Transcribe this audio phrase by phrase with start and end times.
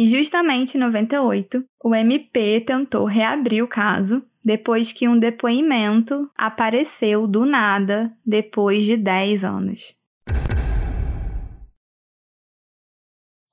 [0.00, 7.26] E justamente em 98, o MP tentou reabrir o caso depois que um depoimento apareceu
[7.26, 9.94] do nada depois de 10 anos.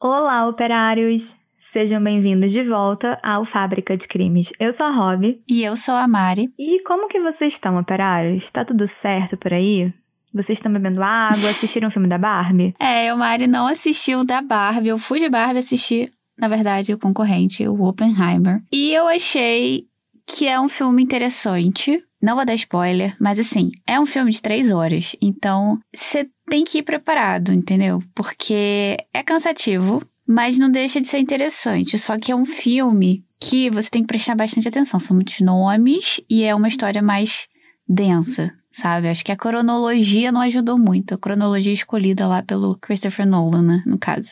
[0.02, 1.36] Olá, operários!
[1.60, 4.54] Sejam bem-vindos de volta ao Fábrica de Crimes.
[4.58, 5.44] Eu sou a Rob.
[5.50, 6.50] E eu sou a Mari.
[6.58, 8.50] E como que vocês estão, operários?
[8.50, 9.94] Tá tudo certo por aí?
[10.34, 11.50] Vocês estão bebendo água?
[11.50, 12.76] Assistiram o filme da Barbie?
[12.79, 14.90] É, o Mari não assistiu o da Barbie.
[14.90, 18.62] Eu fui de Barbie assistir, na verdade, o concorrente, o Oppenheimer.
[18.72, 19.88] E eu achei
[20.26, 22.04] que é um filme interessante.
[22.22, 25.16] Não vou dar spoiler, mas assim, é um filme de três horas.
[25.22, 28.02] Então, você tem que ir preparado, entendeu?
[28.13, 31.98] Porque é cansativo, mas não deixa de ser interessante.
[31.98, 34.99] Só que é um filme que você tem que prestar bastante atenção.
[34.99, 37.48] São muitos nomes e é uma história mais
[37.88, 39.08] densa, sabe?
[39.08, 41.13] Acho que a cronologia não ajudou muito.
[41.13, 43.84] A cronologia escolhida lá pelo Christopher Nolan, né?
[43.85, 44.32] No caso.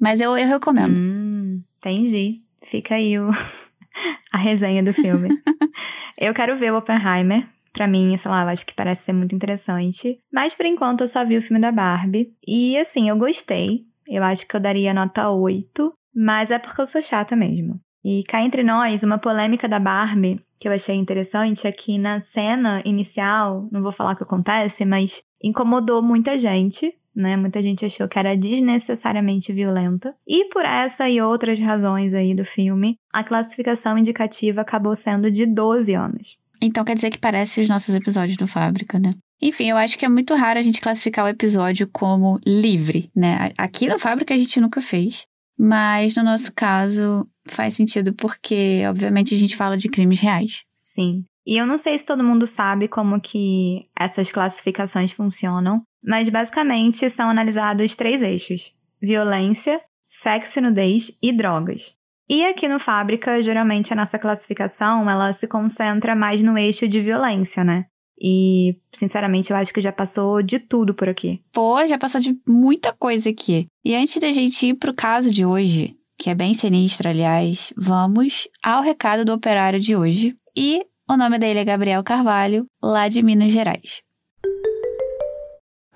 [0.00, 0.96] Mas eu, eu recomendo.
[0.96, 2.42] Hum, entendi.
[2.62, 3.30] Fica aí o
[4.32, 5.28] a resenha do filme.
[6.18, 7.48] eu quero ver o Oppenheimer.
[7.72, 10.18] Pra mim, sei lá, eu acho que parece ser muito interessante.
[10.32, 12.32] Mas por enquanto eu só vi o filme da Barbie.
[12.46, 13.84] E assim, eu gostei.
[14.08, 15.92] Eu acho que eu daria nota 8.
[16.14, 17.78] Mas é porque eu sou chata mesmo.
[18.02, 22.18] E cá entre nós, uma polêmica da Barbie que eu achei interessante é que na
[22.20, 27.36] cena inicial, não vou falar o que acontece, mas incomodou muita gente né?
[27.36, 30.14] Muita gente achou que era desnecessariamente violenta.
[30.26, 35.46] E por essa e outras razões aí do filme, a classificação indicativa acabou sendo de
[35.46, 36.36] 12 anos.
[36.60, 39.12] Então quer dizer que parece os nossos episódios do Fábrica, né?
[39.40, 43.52] Enfim, eu acho que é muito raro a gente classificar o episódio como livre, né?
[43.58, 45.26] Aqui no Fábrica a gente nunca fez.
[45.58, 50.64] Mas no nosso caso faz sentido porque, obviamente, a gente fala de crimes reais.
[50.76, 51.24] Sim.
[51.46, 57.10] E eu não sei se todo mundo sabe como que essas classificações funcionam, mas basicamente
[57.10, 61.96] são analisados três eixos: violência, sexo e nudez e drogas.
[62.28, 67.00] E aqui no Fábrica, geralmente a nossa classificação, ela se concentra mais no eixo de
[67.00, 67.86] violência, né?
[68.18, 71.40] E, sinceramente, eu acho que já passou de tudo por aqui.
[71.52, 73.66] Pô, já passou de muita coisa aqui.
[73.84, 78.48] E antes da gente ir pro caso de hoje, que é bem sinistro, aliás, vamos
[78.62, 80.34] ao recado do operário de hoje.
[80.56, 84.05] E o nome dele é Gabriel Carvalho, lá de Minas Gerais.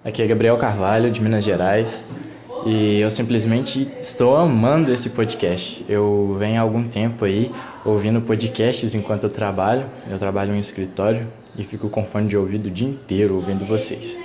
[0.03, 2.07] Aqui é Gabriel Carvalho, de Minas Gerais,
[2.65, 5.85] e eu simplesmente estou amando esse podcast.
[5.87, 7.53] Eu venho há algum tempo aí
[7.85, 9.85] ouvindo podcasts enquanto eu trabalho.
[10.09, 13.67] Eu trabalho em um escritório e fico com fone de ouvido o dia inteiro ouvindo
[13.67, 14.17] vocês.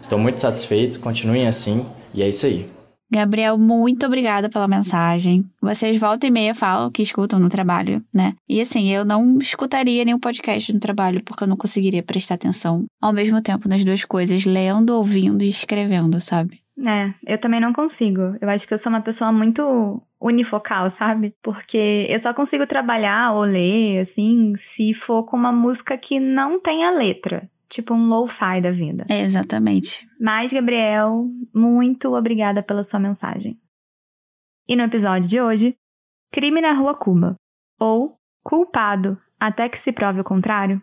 [0.00, 2.75] Estou muito satisfeito, continuem assim, e é isso aí.
[3.10, 5.44] Gabriel, muito obrigada pela mensagem.
[5.60, 8.34] Vocês volta e meia falam que escutam no trabalho, né?
[8.48, 12.84] E assim, eu não escutaria nenhum podcast no trabalho porque eu não conseguiria prestar atenção
[13.00, 16.60] ao mesmo tempo nas duas coisas, lendo, ouvindo e escrevendo, sabe?
[16.84, 18.36] É, eu também não consigo.
[18.40, 21.32] Eu acho que eu sou uma pessoa muito unifocal, sabe?
[21.42, 26.60] Porque eu só consigo trabalhar ou ler, assim, se for com uma música que não
[26.60, 29.06] tenha letra tipo um lo-fi da vida.
[29.08, 30.06] É, exatamente.
[30.20, 33.58] Mas, Gabriel, muito obrigada pela sua mensagem.
[34.68, 35.76] E no episódio de hoje,
[36.32, 37.36] Crime na Rua Cuba,
[37.78, 40.80] ou Culpado até que se prove o contrário.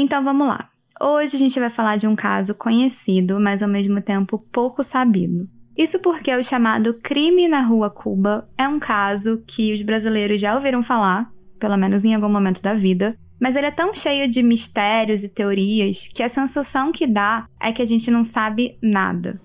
[0.00, 0.68] Então vamos lá.
[1.00, 5.48] Hoje a gente vai falar de um caso conhecido, mas ao mesmo tempo pouco sabido.
[5.76, 10.54] Isso porque o chamado crime na Rua Cuba é um caso que os brasileiros já
[10.54, 14.40] ouviram falar, pelo menos em algum momento da vida, mas ele é tão cheio de
[14.40, 19.40] mistérios e teorias que a sensação que dá é que a gente não sabe nada.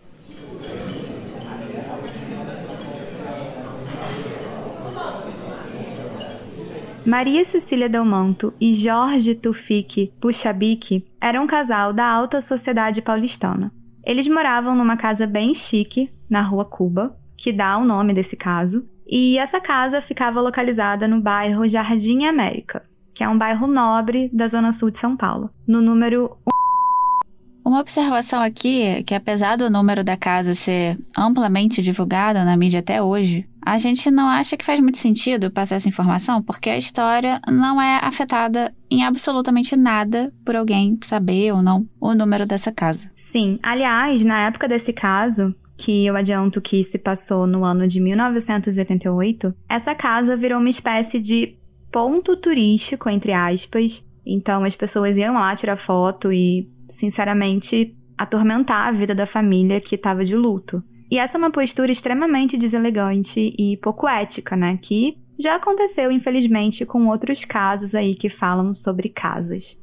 [7.05, 13.73] Maria Cecília Delmanto e Jorge Tufik Puxabique eram um casal da alta sociedade paulistana.
[14.05, 18.87] Eles moravam numa casa bem chique, na rua Cuba, que dá o nome desse caso,
[19.05, 24.47] e essa casa ficava localizada no bairro Jardim América, que é um bairro nobre da
[24.47, 26.37] zona sul de São Paulo, no número
[27.65, 32.79] uma observação aqui é que, apesar do número da casa ser amplamente divulgado na mídia
[32.79, 36.77] até hoje, a gente não acha que faz muito sentido passar essa informação porque a
[36.77, 42.71] história não é afetada em absolutamente nada por alguém saber ou não o número dessa
[42.71, 43.09] casa.
[43.15, 47.99] Sim, aliás, na época desse caso, que eu adianto que se passou no ano de
[47.99, 51.57] 1988, essa casa virou uma espécie de
[51.91, 54.05] ponto turístico, entre aspas.
[54.25, 59.95] Então as pessoas iam lá tirar foto e sinceramente, atormentar a vida da família que
[59.95, 60.83] estava de luto.
[61.09, 64.77] E essa é uma postura extremamente deselegante e pouco ética, né?
[64.81, 69.77] Que já aconteceu, infelizmente, com outros casos aí que falam sobre casas.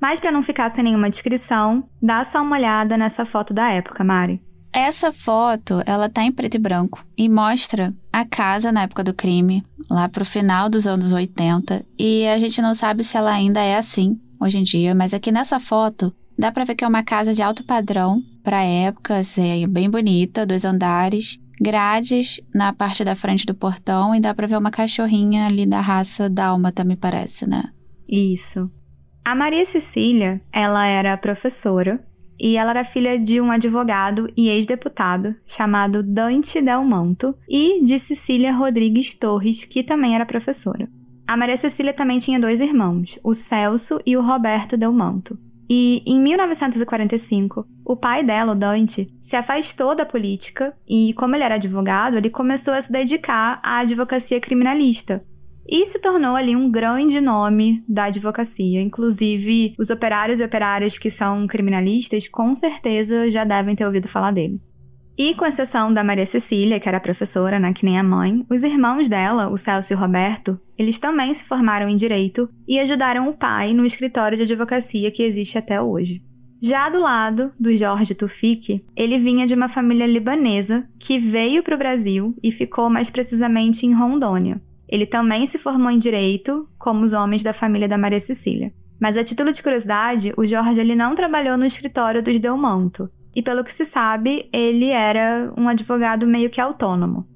[0.00, 4.04] Mas para não ficar sem nenhuma descrição, dá só uma olhada nessa foto da época,
[4.04, 4.40] Mari.
[4.72, 9.14] Essa foto, ela tá em preto e branco e mostra a casa na época do
[9.14, 13.62] crime, lá pro final dos anos 80, e a gente não sabe se ela ainda
[13.62, 17.02] é assim hoje em dia, mas aqui nessa foto dá para ver que é uma
[17.02, 23.14] casa de alto padrão para época, assim, bem bonita, dois andares, grades na parte da
[23.14, 27.48] frente do portão e dá para ver uma cachorrinha ali da raça dálmata, me parece,
[27.48, 27.64] né?
[28.08, 28.70] Isso.
[29.24, 32.04] A Maria Cecília, ela era professora
[32.38, 37.98] e ela era filha de um advogado e ex-deputado chamado Dante Del Monto e de
[37.98, 40.88] Cecília Rodrigues Torres, que também era professora.
[41.26, 45.36] A Maria Cecília também tinha dois irmãos, o Celso e o Roberto Del Monto.
[45.68, 51.44] E em 1945, o pai dela, o Dante, se afastou da política e, como ele
[51.44, 55.24] era advogado, ele começou a se dedicar à advocacia criminalista,
[55.68, 58.80] e se tornou ali um grande nome da advocacia.
[58.80, 64.30] Inclusive, os operários e operárias que são criminalistas com certeza já devem ter ouvido falar
[64.30, 64.60] dele.
[65.18, 68.62] E com exceção da Maria Cecília, que era professora, né, que nem a mãe, os
[68.62, 73.26] irmãos dela, o Celso e o Roberto, eles também se formaram em direito e ajudaram
[73.26, 76.22] o pai no escritório de advocacia que existe até hoje.
[76.62, 81.74] Já do lado do Jorge Tufik, ele vinha de uma família libanesa que veio para
[81.74, 84.60] o Brasil e ficou mais precisamente em Rondônia.
[84.86, 88.70] Ele também se formou em direito, como os homens da família da Maria Cecília.
[89.00, 93.42] Mas a título de curiosidade, o Jorge ele não trabalhou no escritório dos Delmonto, e
[93.42, 97.26] pelo que se sabe, ele era um advogado meio que autônomo.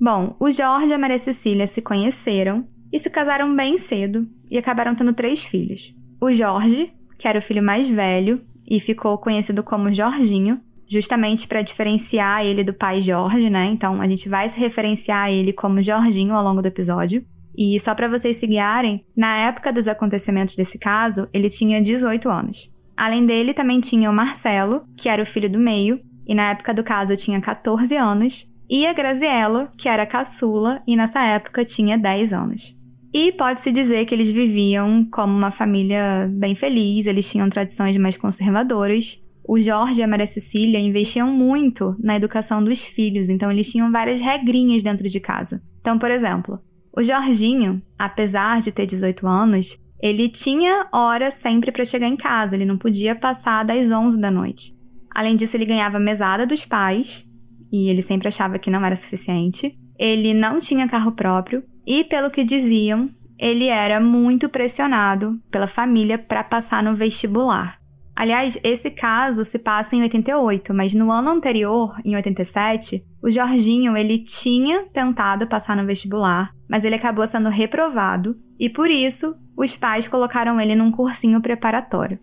[0.00, 4.56] Bom, o Jorge e a Maria Cecília se conheceram e se casaram bem cedo e
[4.56, 5.94] acabaram tendo três filhos.
[6.18, 10.58] O Jorge, que era o filho mais velho e ficou conhecido como Jorginho,
[10.88, 13.66] justamente para diferenciar ele do pai Jorge, né?
[13.66, 17.22] Então a gente vai se referenciar a ele como Jorginho ao longo do episódio.
[17.54, 22.30] E só para vocês se guiarem, na época dos acontecimentos desse caso, ele tinha 18
[22.30, 22.72] anos.
[23.00, 26.74] Além dele, também tinha o Marcelo, que era o filho do meio, e na época
[26.74, 31.96] do caso tinha 14 anos, e a Graziella, que era caçula e nessa época tinha
[31.96, 32.76] 10 anos.
[33.10, 38.18] E pode-se dizer que eles viviam como uma família bem feliz, eles tinham tradições mais
[38.18, 39.18] conservadoras,
[39.48, 43.90] o Jorge e a Maria Cecília investiam muito na educação dos filhos, então eles tinham
[43.90, 45.62] várias regrinhas dentro de casa.
[45.80, 46.60] Então, por exemplo,
[46.94, 52.56] o Jorginho, apesar de ter 18 anos, ele tinha hora sempre para chegar em casa,
[52.56, 54.74] ele não podia passar das 11 da noite.
[55.14, 57.26] Além disso, ele ganhava mesada dos pais,
[57.72, 59.76] e ele sempre achava que não era suficiente.
[59.98, 66.18] Ele não tinha carro próprio, e pelo que diziam, ele era muito pressionado pela família
[66.18, 67.78] para passar no vestibular.
[68.14, 73.96] Aliás, esse caso se passa em 88, mas no ano anterior, em 87, o Jorginho
[73.96, 79.76] ele tinha tentado passar no vestibular, mas ele acabou sendo reprovado e por isso os
[79.76, 82.18] pais colocaram ele num cursinho preparatório.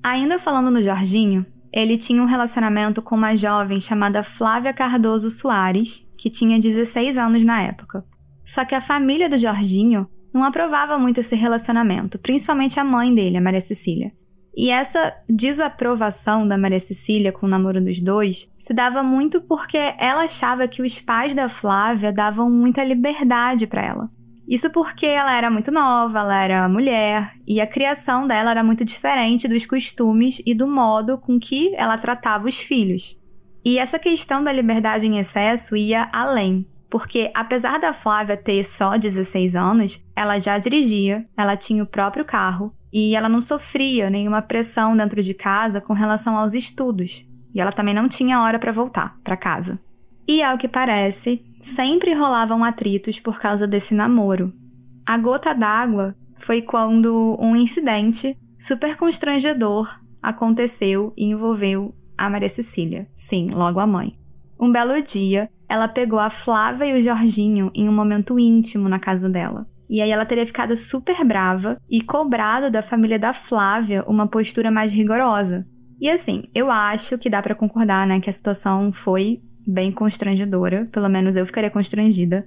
[0.00, 6.06] Ainda falando no Jorginho, ele tinha um relacionamento com uma jovem chamada Flávia Cardoso Soares,
[6.16, 8.04] que tinha 16 anos na época.
[8.44, 13.36] Só que a família do Jorginho não aprovava muito esse relacionamento, principalmente a mãe dele,
[13.36, 14.12] a Maria Cecília.
[14.54, 19.78] E essa desaprovação da Maria Cecília com o namoro dos dois se dava muito porque
[19.98, 24.10] ela achava que os pais da Flávia davam muita liberdade para ela.
[24.46, 28.84] Isso porque ela era muito nova, ela era mulher, e a criação dela era muito
[28.84, 33.16] diferente dos costumes e do modo com que ela tratava os filhos.
[33.64, 38.98] E essa questão da liberdade em excesso ia além porque apesar da Flávia ter só
[38.98, 44.42] 16 anos, ela já dirigia, ela tinha o próprio carro e ela não sofria nenhuma
[44.42, 47.26] pressão dentro de casa com relação aos estudos.
[47.54, 49.80] E ela também não tinha hora para voltar para casa.
[50.26, 54.52] E ao que parece, sempre rolavam atritos por causa desse namoro.
[55.04, 63.08] A gota d'água foi quando um incidente super constrangedor aconteceu e envolveu a Maria Cecília,
[63.14, 64.16] sim, logo a mãe.
[64.58, 69.00] Um belo dia, ela pegou a Flávia e o Jorginho em um momento íntimo na
[69.00, 69.66] casa dela.
[69.92, 74.70] E aí ela teria ficado super brava e cobrado da família da Flávia uma postura
[74.70, 75.66] mais rigorosa.
[76.00, 80.88] E assim, eu acho que dá para concordar, né, que a situação foi bem constrangedora,
[80.90, 82.46] pelo menos eu ficaria constrangida.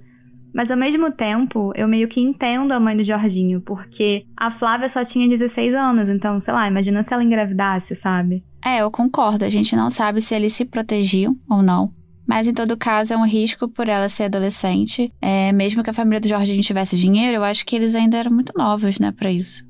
[0.52, 4.88] Mas ao mesmo tempo, eu meio que entendo a mãe do Jorginho, porque a Flávia
[4.88, 8.42] só tinha 16 anos, então, sei lá, imagina se ela engravidasse, sabe?
[8.64, 9.44] É, eu concordo.
[9.44, 11.92] A gente não sabe se eles se protegiam ou não.
[12.26, 15.12] Mas em todo caso é um risco por ela ser adolescente.
[15.20, 18.32] É, mesmo que a família do Jorginho tivesse dinheiro, eu acho que eles ainda eram
[18.32, 19.64] muito novos, né, para isso.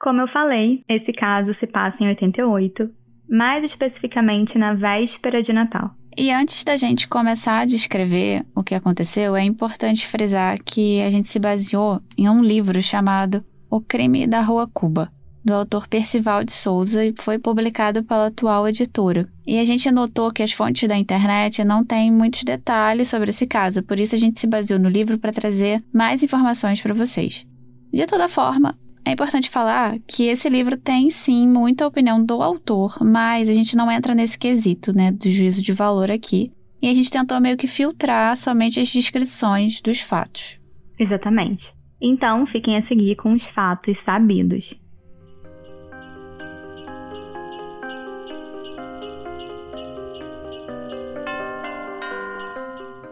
[0.00, 2.90] Como eu falei, esse caso se passa em 88,
[3.28, 5.94] mais especificamente na véspera de Natal.
[6.16, 11.10] E antes da gente começar a descrever o que aconteceu, é importante frisar que a
[11.10, 15.10] gente se baseou em um livro chamado O Crime da Rua Cuba,
[15.44, 19.28] do autor Percival de Souza, e foi publicado pela atual editora.
[19.46, 23.46] E a gente notou que as fontes da internet não têm muitos detalhes sobre esse
[23.46, 27.46] caso, por isso a gente se baseou no livro para trazer mais informações para vocês.
[27.92, 32.96] De toda forma, é importante falar que esse livro tem sim muita opinião do autor,
[33.04, 36.50] mas a gente não entra nesse quesito, né, do juízo de valor aqui.
[36.80, 40.58] E a gente tentou meio que filtrar somente as descrições dos fatos.
[40.98, 41.72] Exatamente.
[42.00, 44.74] Então, fiquem a seguir com os fatos sabidos.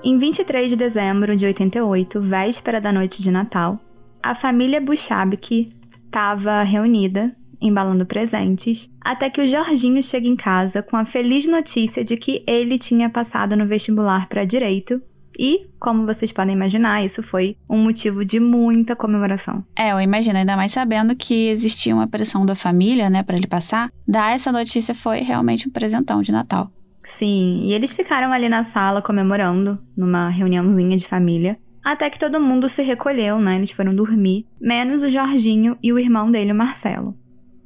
[0.05, 3.79] Em 23 de dezembro de 88, véspera da noite de Natal,
[4.21, 5.73] a família Buchabik
[6.07, 12.03] estava reunida, embalando presentes, até que o Jorginho chega em casa com a feliz notícia
[12.03, 15.01] de que ele tinha passado no vestibular para direito.
[15.39, 19.65] E, como vocês podem imaginar, isso foi um motivo de muita comemoração.
[19.79, 23.47] É, eu imagino, ainda mais sabendo que existia uma pressão da família, né, para ele
[23.47, 23.89] passar.
[24.07, 26.73] Dar essa notícia foi realmente um presentão de Natal.
[27.05, 31.59] Sim, e eles ficaram ali na sala comemorando, numa reuniãozinha de família.
[31.85, 33.57] Até que todo mundo se recolheu, né?
[33.57, 37.17] Eles foram dormir, menos o Jorginho e o irmão dele, o Marcelo.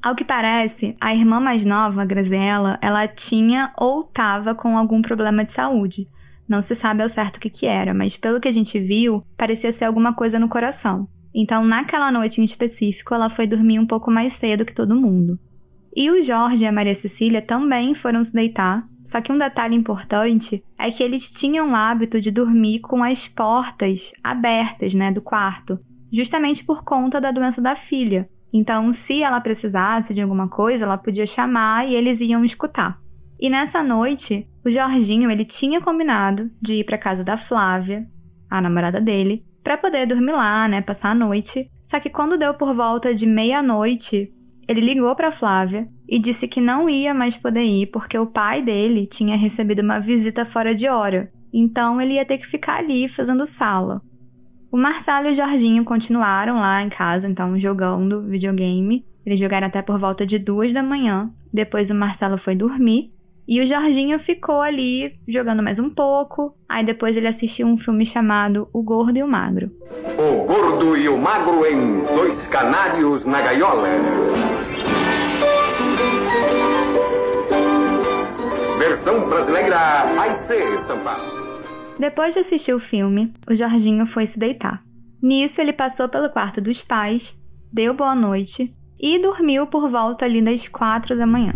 [0.03, 5.03] Ao que parece, a irmã mais nova, a Graziella, ela tinha ou tava com algum
[5.03, 6.07] problema de saúde.
[6.49, 9.23] Não se sabe ao certo o que, que era, mas pelo que a gente viu,
[9.37, 11.09] parecia ser alguma coisa no coração.
[11.35, 15.39] Então, naquela noite em específico, ela foi dormir um pouco mais cedo que todo mundo.
[15.97, 19.75] E o Jorge e a Maria Cecília também foram se deitar, só que um detalhe
[19.75, 25.23] importante é que eles tinham o hábito de dormir com as portas abertas, né, do
[25.23, 25.81] quarto,
[26.13, 28.29] justamente por conta da doença da filha.
[28.53, 33.01] Então, se ela precisasse de alguma coisa, ela podia chamar e eles iam escutar.
[33.41, 38.07] E nessa noite, o Jorginho ele tinha combinado de ir para casa da Flávia,
[38.51, 41.71] a namorada dele, para poder dormir lá, né, passar a noite.
[41.83, 44.33] Só que quando deu por volta de meia-noite,
[44.69, 48.63] ele ligou para Flávia e disse que não ia mais poder ir porque o pai
[48.63, 53.09] dele tinha recebido uma visita fora de hora, então ele ia ter que ficar ali
[53.09, 54.03] fazendo sala.
[54.71, 59.07] O Marcelo e o Jorginho continuaram lá em casa, então jogando videogame.
[59.25, 61.31] Eles jogaram até por volta de duas da manhã.
[61.53, 63.11] Depois o Marcelo foi dormir
[63.49, 66.55] e o Jorginho ficou ali jogando mais um pouco.
[66.69, 69.71] Aí depois ele assistiu um filme chamado O Gordo e o Magro.
[70.19, 73.89] O Gordo e o Magro em Dois Canários na Gaiola.
[78.89, 79.77] Versão brasileira
[80.17, 81.61] Aicê São Paulo.
[81.99, 84.81] Depois de assistir o filme, o Jorginho foi se deitar.
[85.21, 87.37] Nisso, ele passou pelo quarto dos pais,
[87.73, 91.53] deu boa noite e dormiu por volta ali das quatro da manhã.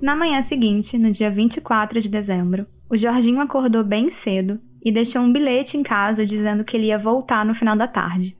[0.00, 5.20] Na manhã seguinte, no dia 24 de dezembro, o Jorginho acordou bem cedo e deixou
[5.20, 8.34] um bilhete em casa dizendo que ele ia voltar no final da tarde.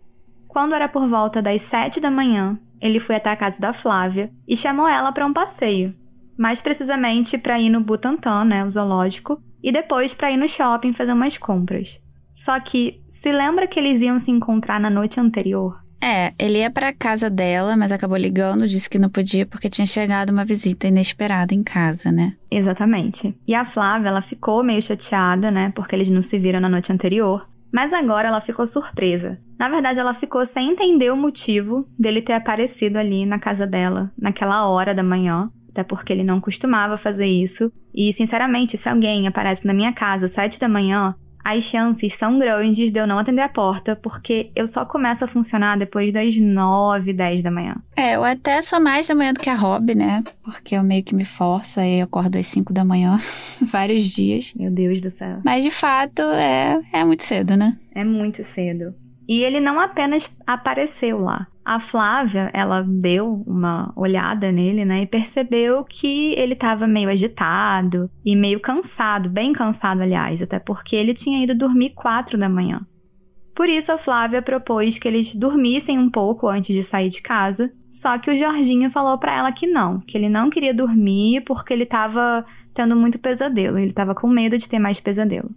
[0.46, 4.30] Quando era por volta das sete da manhã, ele foi até a casa da Flávia
[4.46, 5.94] e chamou ela para um passeio,
[6.38, 10.92] mais precisamente para ir no Butantã, né, o zoológico, e depois para ir no shopping
[10.92, 12.00] fazer umas compras.
[12.32, 15.76] Só que se lembra que eles iam se encontrar na noite anterior?
[16.00, 19.86] É, ele ia para casa dela, mas acabou ligando, disse que não podia porque tinha
[19.86, 22.34] chegado uma visita inesperada em casa, né?
[22.48, 23.36] Exatamente.
[23.44, 26.92] E a Flávia, ela ficou meio chateada, né, porque eles não se viram na noite
[26.92, 27.48] anterior.
[27.72, 29.38] Mas agora ela ficou surpresa.
[29.58, 34.10] Na verdade, ela ficou sem entender o motivo dele ter aparecido ali na casa dela,
[34.16, 37.72] naquela hora da manhã, até porque ele não costumava fazer isso.
[37.94, 42.38] E, sinceramente, se alguém aparece na minha casa às sete da manhã, as chances são
[42.38, 46.36] grandes de eu não atender a porta, porque eu só começo a funcionar depois das
[46.36, 47.76] 9, 10 da manhã.
[47.96, 50.22] É, eu até sou mais da manhã do que a Rob, né?
[50.42, 53.16] Porque eu meio que me forço, aí eu acordo às 5 da manhã,
[53.62, 54.52] vários dias.
[54.54, 55.40] Meu Deus do céu.
[55.42, 57.78] Mas de fato, é, é muito cedo, né?
[57.94, 58.94] É muito cedo.
[59.26, 61.46] E ele não apenas apareceu lá.
[61.68, 68.10] A Flávia, ela deu uma olhada nele, né, e percebeu que ele estava meio agitado
[68.24, 72.86] e meio cansado, bem cansado, aliás, até porque ele tinha ido dormir quatro da manhã.
[73.54, 77.70] Por isso, a Flávia propôs que eles dormissem um pouco antes de sair de casa,
[77.86, 81.74] só que o Jorginho falou para ela que não, que ele não queria dormir porque
[81.74, 85.50] ele estava tendo muito pesadelo, ele estava com medo de ter mais pesadelo.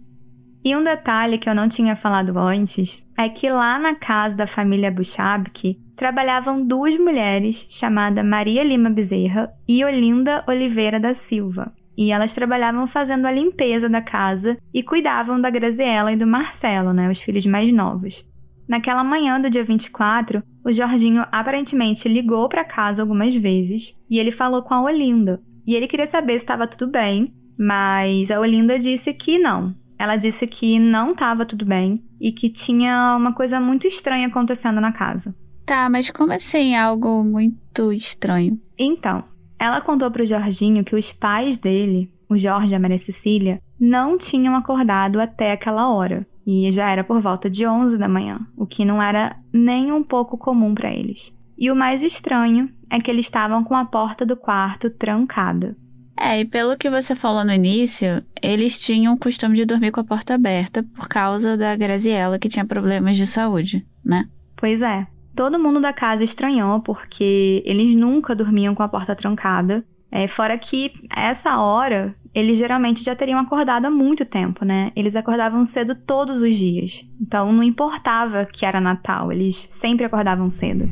[0.62, 4.46] E um detalhe que eu não tinha falado antes é que lá na casa da
[4.46, 11.72] família Buchabke trabalhavam duas mulheres chamadas Maria Lima Bezerra e Olinda Oliveira da Silva.
[11.96, 16.92] E elas trabalhavam fazendo a limpeza da casa e cuidavam da Graziella e do Marcelo,
[16.92, 18.28] né, os filhos mais novos.
[18.68, 24.32] Naquela manhã do dia 24, o Jorginho aparentemente ligou para casa algumas vezes e ele
[24.32, 25.40] falou com a Olinda.
[25.64, 29.72] E ele queria saber se estava tudo bem, mas a Olinda disse que não.
[29.96, 34.80] Ela disse que não estava tudo bem e que tinha uma coisa muito estranha acontecendo
[34.80, 35.32] na casa.
[35.72, 38.60] Tá, mas como assim algo muito estranho?
[38.78, 39.24] Então,
[39.58, 43.58] ela contou para o Jorginho que os pais dele, o Jorge e a Maria Cecília,
[43.80, 46.26] não tinham acordado até aquela hora.
[46.46, 50.04] E já era por volta de 11 da manhã, o que não era nem um
[50.04, 51.34] pouco comum para eles.
[51.56, 55.74] E o mais estranho é que eles estavam com a porta do quarto trancada.
[56.20, 60.00] É, e pelo que você falou no início, eles tinham o costume de dormir com
[60.00, 64.28] a porta aberta por causa da Graziella, que tinha problemas de saúde, né?
[64.54, 65.06] Pois é.
[65.34, 69.84] Todo mundo da casa estranhou porque eles nunca dormiam com a porta trancada.
[70.10, 74.90] É, fora que essa hora eles geralmente já teriam acordado há muito tempo, né?
[74.96, 77.04] Eles acordavam cedo todos os dias.
[77.20, 80.88] Então não importava que era Natal, eles sempre acordavam cedo.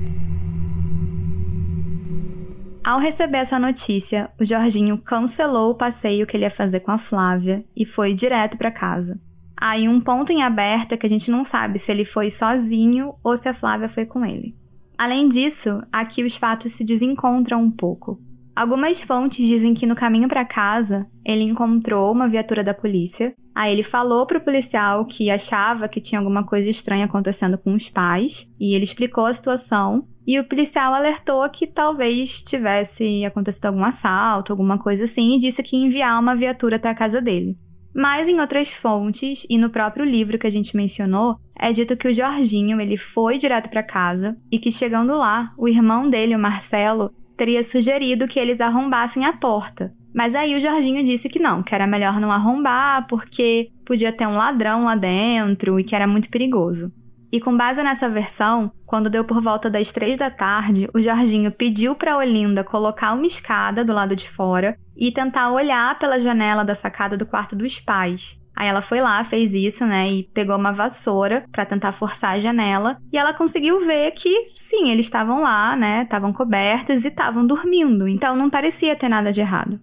[2.82, 6.98] Ao receber essa notícia, o Jorginho cancelou o passeio que ele ia fazer com a
[6.98, 9.20] Flávia e foi direto para casa.
[9.60, 13.14] Aí um ponto em aberto é que a gente não sabe se ele foi sozinho
[13.22, 14.56] ou se a Flávia foi com ele.
[14.96, 18.18] Além disso, aqui os fatos se desencontram um pouco.
[18.56, 23.34] Algumas fontes dizem que no caminho para casa, ele encontrou uma viatura da polícia.
[23.54, 27.88] Aí ele falou pro policial que achava que tinha alguma coisa estranha acontecendo com os
[27.88, 30.06] pais, e ele explicou a situação.
[30.26, 35.62] E o policial alertou que talvez tivesse acontecido algum assalto, alguma coisa assim, e disse
[35.62, 37.56] que ia enviar uma viatura até a casa dele.
[37.94, 42.08] Mas em outras fontes e no próprio livro que a gente mencionou, é dito que
[42.08, 46.38] o Jorginho ele foi direto para casa e que chegando lá, o irmão dele, o
[46.38, 49.94] Marcelo, teria sugerido que eles arrombassem a porta.
[50.14, 54.26] Mas aí o Jorginho disse que não, que era melhor não arrombar porque podia ter
[54.26, 56.92] um ladrão lá dentro e que era muito perigoso.
[57.32, 61.52] E com base nessa versão, quando deu por volta das três da tarde, o Jorginho
[61.52, 66.64] pediu para Olinda colocar uma escada do lado de fora e tentar olhar pela janela
[66.64, 68.40] da sacada do quarto dos pais.
[68.56, 72.40] Aí ela foi lá, fez isso, né, e pegou uma vassoura para tentar forçar a
[72.40, 77.46] janela, e ela conseguiu ver que sim, eles estavam lá, né, estavam cobertos e estavam
[77.46, 79.80] dormindo, então não parecia ter nada de errado.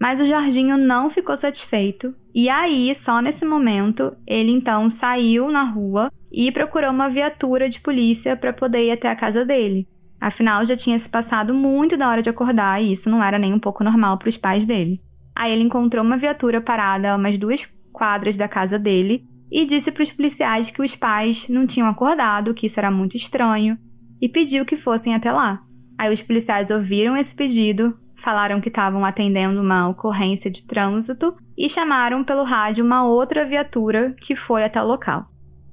[0.00, 5.62] Mas o Jorginho não ficou satisfeito, e aí, só nesse momento, ele então saiu na
[5.62, 9.86] rua e procurou uma viatura de polícia para poder ir até a casa dele.
[10.18, 13.52] Afinal, já tinha se passado muito da hora de acordar e isso não era nem
[13.52, 15.02] um pouco normal para os pais dele.
[15.34, 19.92] Aí ele encontrou uma viatura parada a umas duas quadras da casa dele e disse
[19.92, 23.76] para os policiais que os pais não tinham acordado, que isso era muito estranho,
[24.20, 25.62] e pediu que fossem até lá.
[25.98, 31.68] Aí os policiais ouviram esse pedido, falaram que estavam atendendo uma ocorrência de trânsito e
[31.68, 35.26] chamaram pelo rádio uma outra viatura que foi até o local.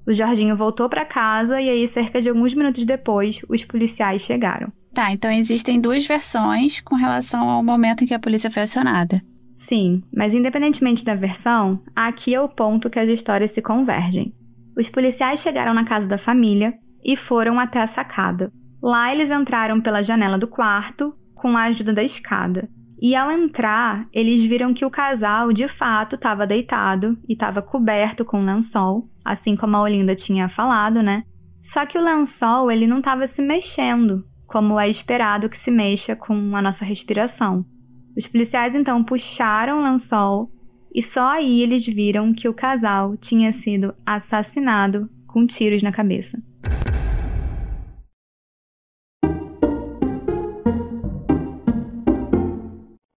[0.07, 4.71] O Jorginho voltou para casa e aí, cerca de alguns minutos depois, os policiais chegaram.
[4.93, 9.21] Tá, então existem duas versões com relação ao momento em que a polícia foi acionada.
[9.51, 14.33] Sim, mas independentemente da versão, aqui é o ponto que as histórias se convergem.
[14.77, 18.51] Os policiais chegaram na casa da família e foram até a sacada.
[18.81, 22.69] Lá eles entraram pela janela do quarto com a ajuda da escada.
[22.99, 28.25] E ao entrar, eles viram que o casal de fato estava deitado e estava coberto
[28.25, 31.23] com lençol, assim como a Olinda tinha falado, né?
[31.61, 36.15] Só que o lençol ele não estava se mexendo, como é esperado que se mexa
[36.15, 37.63] com a nossa respiração.
[38.17, 40.51] Os policiais então puxaram o lençol
[40.93, 46.41] e só aí eles viram que o casal tinha sido assassinado com tiros na cabeça.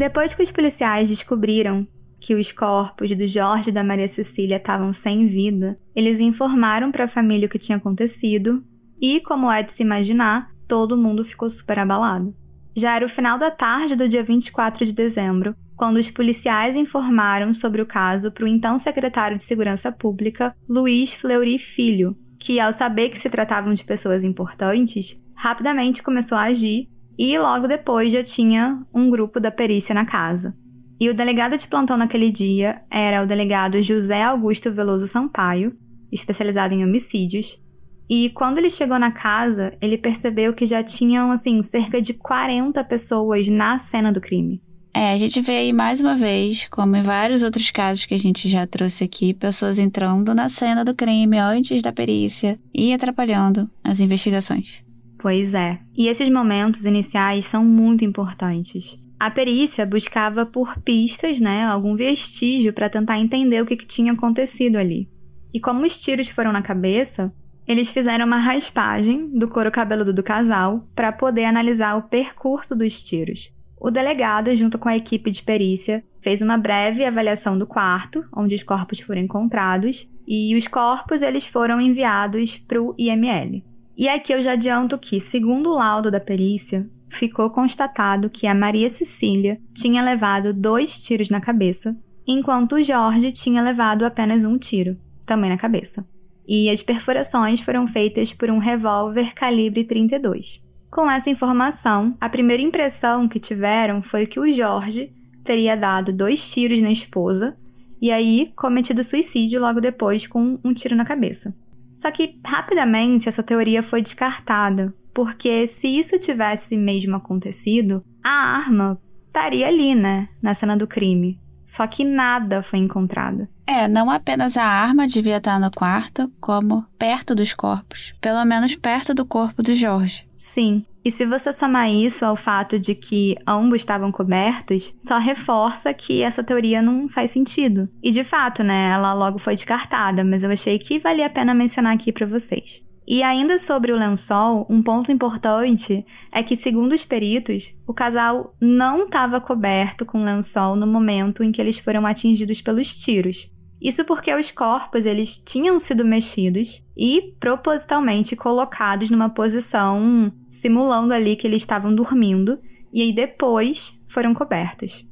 [0.00, 1.86] Depois que os policiais descobriram
[2.18, 7.04] que os corpos do Jorge e da Maria Cecília estavam sem vida, eles informaram para
[7.04, 8.64] a família o que tinha acontecido
[8.98, 12.34] e, como é de se imaginar, todo mundo ficou super abalado.
[12.74, 17.52] Já era o final da tarde do dia 24 de dezembro, quando os policiais informaram
[17.52, 22.72] sobre o caso para o então secretário de Segurança Pública, Luiz Fleury Filho, que, ao
[22.72, 26.88] saber que se tratavam de pessoas importantes, rapidamente começou a agir
[27.22, 30.56] e logo depois já tinha um grupo da perícia na casa.
[30.98, 35.76] E o delegado de plantão naquele dia era o delegado José Augusto Veloso Sampaio,
[36.10, 37.62] especializado em homicídios.
[38.08, 42.82] E quando ele chegou na casa, ele percebeu que já tinham, assim, cerca de 40
[42.84, 44.62] pessoas na cena do crime.
[44.94, 48.18] É, a gente vê aí mais uma vez, como em vários outros casos que a
[48.18, 53.70] gente já trouxe aqui, pessoas entrando na cena do crime antes da perícia e atrapalhando
[53.84, 54.82] as investigações.
[55.20, 55.78] Pois é.
[55.94, 58.98] E esses momentos iniciais são muito importantes.
[59.18, 64.12] A perícia buscava por pistas, né, algum vestígio para tentar entender o que, que tinha
[64.12, 65.10] acontecido ali.
[65.52, 67.30] E como os tiros foram na cabeça,
[67.68, 73.02] eles fizeram uma raspagem do couro cabeludo do casal para poder analisar o percurso dos
[73.02, 73.52] tiros.
[73.78, 78.54] O delegado, junto com a equipe de perícia, fez uma breve avaliação do quarto, onde
[78.54, 83.69] os corpos foram encontrados, e os corpos eles foram enviados para o IML.
[84.00, 88.54] E aqui eu já adianto que, segundo o laudo da perícia, ficou constatado que a
[88.54, 91.94] Maria Cecília tinha levado dois tiros na cabeça,
[92.26, 96.02] enquanto o Jorge tinha levado apenas um tiro, também na cabeça.
[96.48, 100.62] E as perfurações foram feitas por um revólver calibre 32.
[100.90, 105.12] Com essa informação, a primeira impressão que tiveram foi que o Jorge
[105.44, 107.54] teria dado dois tiros na esposa
[108.00, 111.54] e aí cometido suicídio logo depois com um tiro na cabeça.
[112.00, 118.98] Só que rapidamente essa teoria foi descartada, porque se isso tivesse mesmo acontecido, a arma
[119.26, 121.38] estaria ali, né, na cena do crime.
[121.62, 123.46] Só que nada foi encontrado.
[123.66, 128.14] É, não apenas a arma devia estar no quarto, como perto dos corpos.
[128.18, 130.26] Pelo menos perto do corpo do Jorge.
[130.40, 130.86] Sim.
[131.04, 136.22] E se você somar isso ao fato de que ambos estavam cobertos, só reforça que
[136.22, 137.88] essa teoria não faz sentido.
[138.02, 141.54] E de fato, né, ela logo foi descartada, mas eu achei que valia a pena
[141.54, 142.82] mencionar aqui para vocês.
[143.06, 148.54] E ainda sobre o lençol, um ponto importante é que, segundo os peritos, o casal
[148.60, 153.50] não estava coberto com lençol no momento em que eles foram atingidos pelos tiros.
[153.80, 161.34] Isso porque os corpos eles tinham sido mexidos e propositalmente colocados numa posição simulando ali
[161.34, 162.58] que eles estavam dormindo
[162.92, 165.06] e aí depois foram cobertos.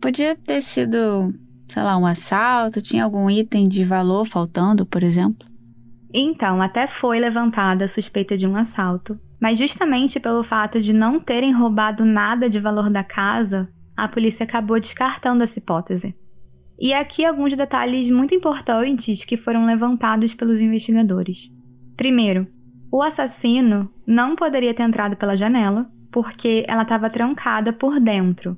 [0.00, 1.34] Podia ter sido,
[1.68, 5.46] sei lá, um assalto, tinha algum item de valor faltando, por exemplo?
[6.12, 11.20] Então, até foi levantada a suspeita de um assalto, mas justamente pelo fato de não
[11.20, 16.14] terem roubado nada de valor da casa, a polícia acabou descartando essa hipótese.
[16.80, 21.50] E aqui alguns detalhes muito importantes que foram levantados pelos investigadores.
[21.94, 22.46] Primeiro,
[22.90, 28.56] o assassino não poderia ter entrado pela janela, porque ela estava trancada por dentro.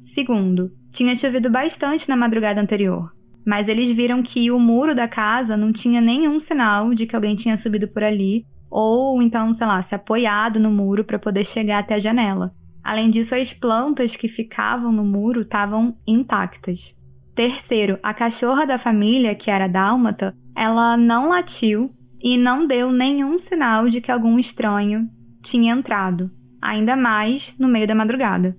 [0.00, 3.12] Segundo, tinha chovido bastante na madrugada anterior,
[3.44, 7.34] mas eles viram que o muro da casa não tinha nenhum sinal de que alguém
[7.34, 11.80] tinha subido por ali ou então, sei lá, se apoiado no muro para poder chegar
[11.80, 12.54] até a janela.
[12.82, 16.95] Além disso, as plantas que ficavam no muro estavam intactas.
[17.36, 23.38] Terceiro, a cachorra da família, que era dálmata, ela não latiu e não deu nenhum
[23.38, 25.06] sinal de que algum estranho
[25.42, 26.30] tinha entrado,
[26.62, 28.56] ainda mais no meio da madrugada.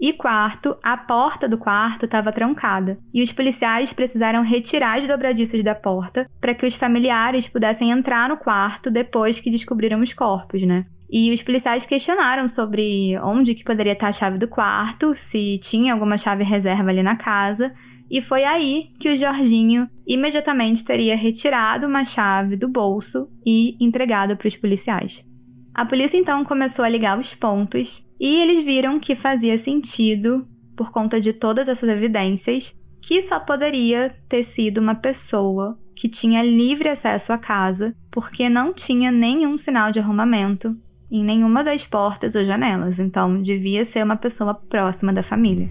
[0.00, 5.62] E quarto, a porta do quarto estava trancada e os policiais precisaram retirar as dobradiças
[5.62, 10.64] da porta para que os familiares pudessem entrar no quarto depois que descobriram os corpos,
[10.64, 10.86] né?
[11.08, 15.92] E os policiais questionaram sobre onde que poderia estar a chave do quarto, se tinha
[15.92, 17.72] alguma chave reserva ali na casa,
[18.10, 24.36] e foi aí que o Jorginho imediatamente teria retirado uma chave do bolso e entregado
[24.36, 25.26] para os policiais.
[25.74, 30.90] A polícia então começou a ligar os pontos e eles viram que fazia sentido, por
[30.90, 36.88] conta de todas essas evidências, que só poderia ter sido uma pessoa que tinha livre
[36.88, 40.76] acesso à casa, porque não tinha nenhum sinal de arrombamento
[41.10, 45.68] em nenhuma das portas ou janelas, então devia ser uma pessoa próxima da família.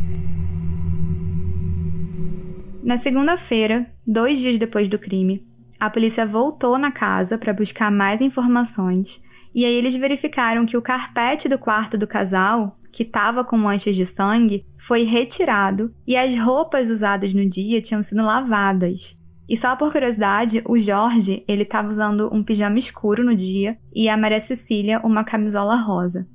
[2.88, 5.46] Na segunda-feira, dois dias depois do crime,
[5.78, 9.22] a polícia voltou na casa para buscar mais informações
[9.54, 13.94] e aí eles verificaram que o carpete do quarto do casal, que estava com manchas
[13.94, 19.22] de sangue, foi retirado e as roupas usadas no dia tinham sido lavadas.
[19.50, 24.08] E só por curiosidade, o Jorge, ele estava usando um pijama escuro no dia e
[24.08, 26.26] a Maria Cecília uma camisola rosa.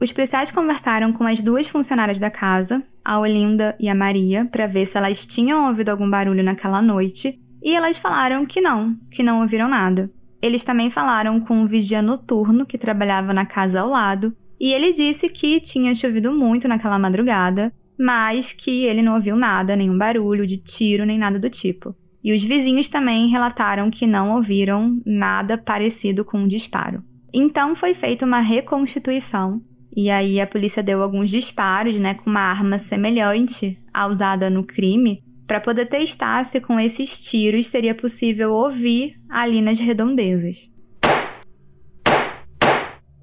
[0.00, 4.68] Os policiais conversaram com as duas funcionárias da casa, a Olinda e a Maria, para
[4.68, 9.24] ver se elas tinham ouvido algum barulho naquela noite, e elas falaram que não, que
[9.24, 10.08] não ouviram nada.
[10.40, 14.92] Eles também falaram com um vigia noturno que trabalhava na casa ao lado, e ele
[14.92, 20.46] disse que tinha chovido muito naquela madrugada, mas que ele não ouviu nada, nenhum barulho
[20.46, 21.92] de tiro nem nada do tipo.
[22.22, 27.02] E os vizinhos também relataram que não ouviram nada parecido com um disparo.
[27.34, 29.60] Então foi feita uma reconstituição
[30.00, 34.62] e aí a polícia deu alguns disparos, né, com uma arma semelhante à usada no
[34.62, 40.70] crime, para poder testar se com esses tiros seria possível ouvir ali nas redondezas.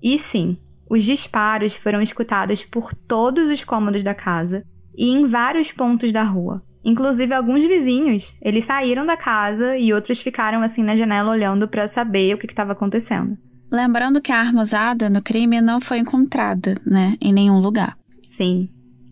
[0.03, 0.57] E sim,
[0.89, 4.65] os disparos foram escutados por todos os cômodos da casa
[4.97, 6.61] e em vários pontos da rua.
[6.83, 11.87] Inclusive alguns vizinhos, eles saíram da casa e outros ficaram assim na janela olhando para
[11.87, 13.37] saber o que estava acontecendo.
[13.71, 17.97] Lembrando que a arma usada no crime não foi encontrada, né, em nenhum lugar.
[18.21, 18.69] Sim.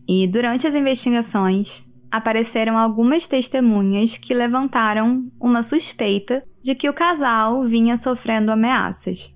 [0.08, 7.64] E durante as investigações, apareceram algumas testemunhas que levantaram uma suspeita de que o casal
[7.64, 9.34] vinha sofrendo ameaças.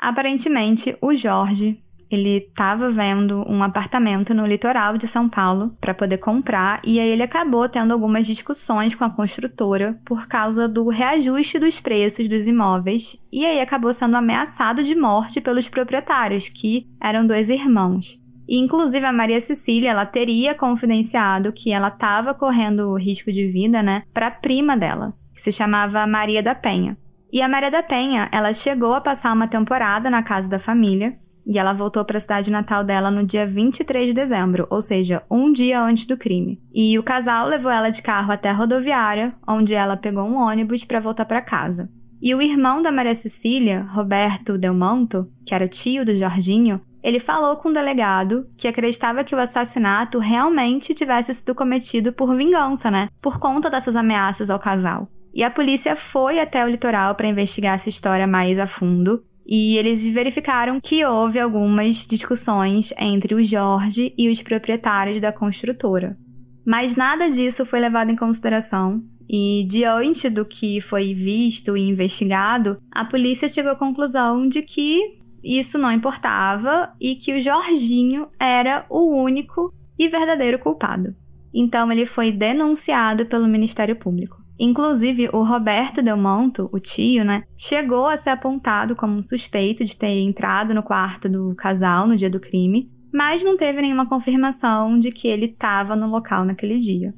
[0.00, 1.78] Aparentemente, o Jorge
[2.10, 7.08] ele estava vendo um apartamento no litoral de São Paulo para poder comprar e aí
[7.08, 12.46] ele acabou tendo algumas discussões com a construtora por causa do reajuste dos preços dos
[12.46, 18.18] imóveis e aí acabou sendo ameaçado de morte pelos proprietários, que eram dois irmãos.
[18.48, 23.80] E, inclusive a Maria Cecília, ela teria confidenciado que ela estava correndo risco de vida,
[23.80, 26.98] né, para a prima dela, que se chamava Maria da Penha.
[27.32, 31.16] E a Maria da Penha, ela chegou a passar uma temporada na casa da família
[31.46, 35.22] e ela voltou para a cidade natal dela no dia 23 de dezembro, ou seja,
[35.30, 36.60] um dia antes do crime.
[36.72, 40.84] E o casal levou ela de carro até a rodoviária, onde ela pegou um ônibus
[40.84, 41.90] para voltar para casa.
[42.22, 47.18] E o irmão da Maria Cecília, Roberto Delmonto, que era o tio do Jorginho, ele
[47.18, 52.90] falou com o delegado que acreditava que o assassinato realmente tivesse sido cometido por vingança,
[52.90, 53.08] né?
[53.22, 55.08] Por conta dessas ameaças ao casal.
[55.32, 59.76] E a polícia foi até o litoral para investigar essa história mais a fundo e
[59.76, 66.16] eles verificaram que houve algumas discussões entre o Jorge e os proprietários da construtora.
[66.64, 72.78] Mas nada disso foi levado em consideração, e diante do que foi visto e investigado,
[72.90, 78.84] a polícia chegou à conclusão de que isso não importava e que o Jorginho era
[78.90, 81.14] o único e verdadeiro culpado.
[81.54, 84.39] Então ele foi denunciado pelo Ministério Público.
[84.62, 89.82] Inclusive, o Roberto Del Monto, o tio, né, chegou a ser apontado como um suspeito
[89.82, 94.06] de ter entrado no quarto do casal no dia do crime, mas não teve nenhuma
[94.06, 97.14] confirmação de que ele estava no local naquele dia.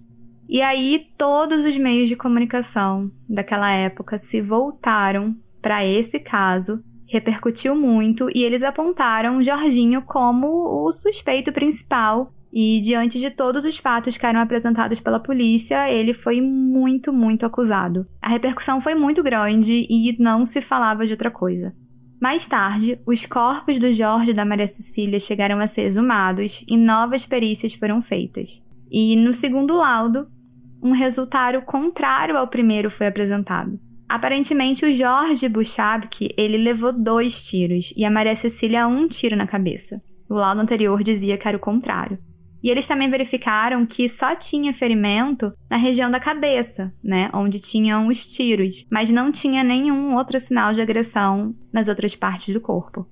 [0.49, 7.75] E aí, todos os meios de comunicação daquela época se voltaram para esse caso, repercutiu
[7.75, 10.47] muito e eles apontaram Jorginho como
[10.87, 16.12] o suspeito principal e diante de todos os fatos que eram apresentados pela polícia, ele
[16.12, 18.07] foi muito, muito acusado.
[18.21, 21.75] A repercussão foi muito grande e não se falava de outra coisa.
[22.21, 26.77] Mais tarde, os corpos do Jorge e da Maria Cecília chegaram a ser exumados e
[26.77, 28.62] novas perícias foram feitas.
[28.91, 30.29] E no segundo laudo,
[30.83, 33.81] um resultado contrário ao primeiro foi apresentado.
[34.09, 39.47] Aparentemente, o Jorge Buchabke, ele levou dois tiros e a Maria Cecília um tiro na
[39.47, 40.03] cabeça.
[40.29, 42.19] O laudo anterior dizia que era o contrário.
[42.62, 48.07] E eles também verificaram que só tinha ferimento na região da cabeça, né, onde tinham
[48.07, 53.07] os tiros, mas não tinha nenhum outro sinal de agressão nas outras partes do corpo.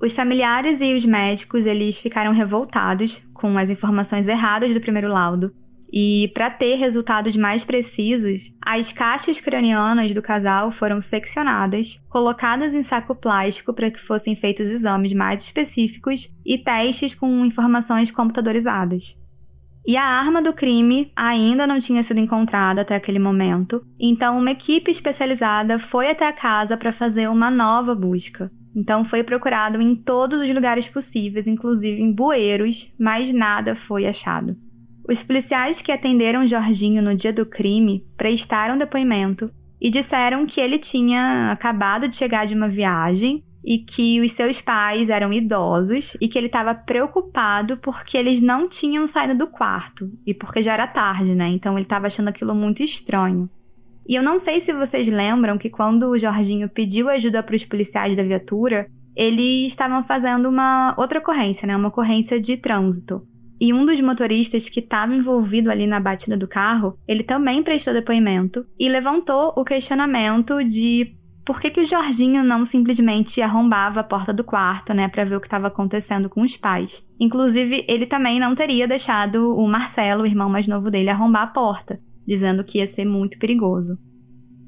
[0.00, 5.54] Os familiares e os médicos, eles ficaram revoltados com as informações erradas do primeiro laudo
[5.92, 12.82] e para ter resultados mais precisos, as caixas cranianas do casal foram seccionadas, colocadas em
[12.82, 19.16] saco plástico para que fossem feitos exames mais específicos e testes com informações computadorizadas.
[19.86, 24.50] E a arma do crime ainda não tinha sido encontrada até aquele momento, então uma
[24.50, 28.50] equipe especializada foi até a casa para fazer uma nova busca.
[28.74, 34.56] Então foi procurado em todos os lugares possíveis, inclusive em bueiros, mas nada foi achado.
[35.08, 40.78] Os policiais que atenderam Jorginho no dia do crime prestaram depoimento e disseram que ele
[40.78, 46.28] tinha acabado de chegar de uma viagem e que os seus pais eram idosos e
[46.28, 50.88] que ele estava preocupado porque eles não tinham saído do quarto e porque já era
[50.88, 51.48] tarde, né?
[51.48, 53.48] Então ele estava achando aquilo muito estranho.
[54.08, 57.64] E eu não sei se vocês lembram que quando o Jorginho pediu ajuda para os
[57.64, 61.76] policiais da viatura, eles estavam fazendo uma outra ocorrência, né?
[61.76, 63.26] Uma ocorrência de trânsito.
[63.60, 67.94] E um dos motoristas que estava envolvido ali na batida do carro, ele também prestou
[67.94, 71.16] depoimento e levantou o questionamento de
[71.46, 75.36] por que, que o Jorginho não simplesmente arrombava a porta do quarto, né, para ver
[75.36, 77.06] o que estava acontecendo com os pais.
[77.20, 81.46] Inclusive, ele também não teria deixado o Marcelo, o irmão mais novo dele, arrombar a
[81.46, 83.96] porta, dizendo que ia ser muito perigoso.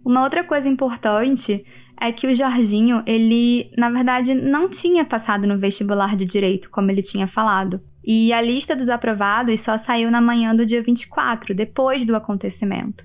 [0.06, 1.64] Uma outra coisa importante
[2.00, 6.92] é que o Jorginho, ele, na verdade, não tinha passado no vestibular de direito, como
[6.92, 7.80] ele tinha falado.
[8.04, 13.04] E a lista dos aprovados só saiu na manhã do dia 24, depois do acontecimento.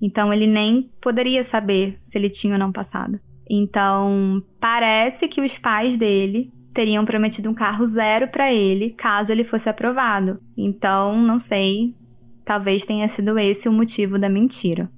[0.00, 3.18] Então ele nem poderia saber se ele tinha ou não passado.
[3.48, 9.44] Então, parece que os pais dele teriam prometido um carro zero para ele caso ele
[9.44, 10.40] fosse aprovado.
[10.56, 11.94] Então, não sei,
[12.44, 14.90] talvez tenha sido esse o motivo da mentira.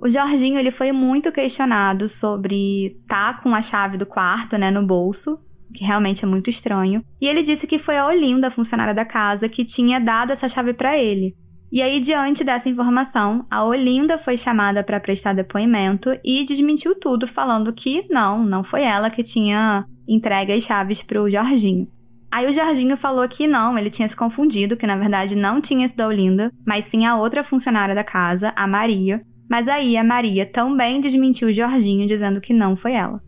[0.00, 4.84] O Jorginho ele foi muito questionado sobre tá com a chave do quarto, né, no
[4.84, 5.38] bolso,
[5.72, 7.02] que realmente é muito estranho.
[7.20, 10.74] E ele disse que foi a Olinda, funcionária da casa, que tinha dado essa chave
[10.74, 11.34] para ele.
[11.72, 17.26] E aí, diante dessa informação, a Olinda foi chamada para prestar depoimento e desmentiu tudo,
[17.26, 21.88] falando que não, não foi ela que tinha entregue as chaves para o Jorginho.
[22.30, 25.88] Aí o Jorginho falou que não, ele tinha se confundido, que na verdade não tinha
[25.88, 30.04] sido a Olinda, mas sim a outra funcionária da casa, a Maria, mas aí a
[30.04, 33.22] Maria também desmentiu o Jorginho, dizendo que não foi ela.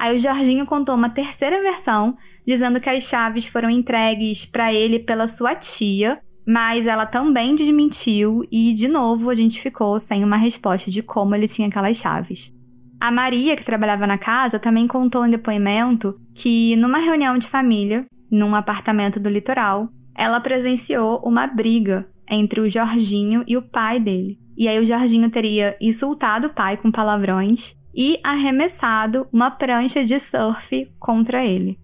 [0.00, 4.98] Aí o Jorginho contou uma terceira versão, dizendo que as chaves foram entregues para ele
[4.98, 10.38] pela sua tia, mas ela também desmentiu e de novo a gente ficou sem uma
[10.38, 12.50] resposta de como ele tinha aquelas chaves.
[12.98, 18.06] A Maria, que trabalhava na casa, também contou em depoimento que numa reunião de família,
[18.30, 24.38] num apartamento do litoral, ela presenciou uma briga entre o Jorginho e o pai dele.
[24.56, 30.18] E aí o Jorginho teria insultado o pai com palavrões e arremessado uma prancha de
[30.18, 31.78] surf contra ele.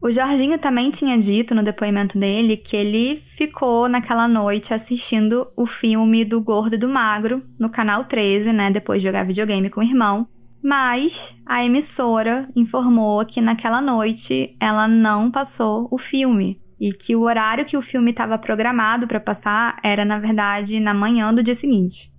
[0.00, 5.66] O Jorginho também tinha dito no depoimento dele que ele ficou naquela noite assistindo o
[5.66, 9.80] filme do Gordo e do Magro no canal 13, né, depois de jogar videogame com
[9.80, 10.28] o irmão.
[10.62, 17.22] Mas a emissora informou que naquela noite ela não passou o filme e que o
[17.22, 21.54] horário que o filme estava programado para passar era, na verdade, na manhã do dia
[21.54, 22.12] seguinte.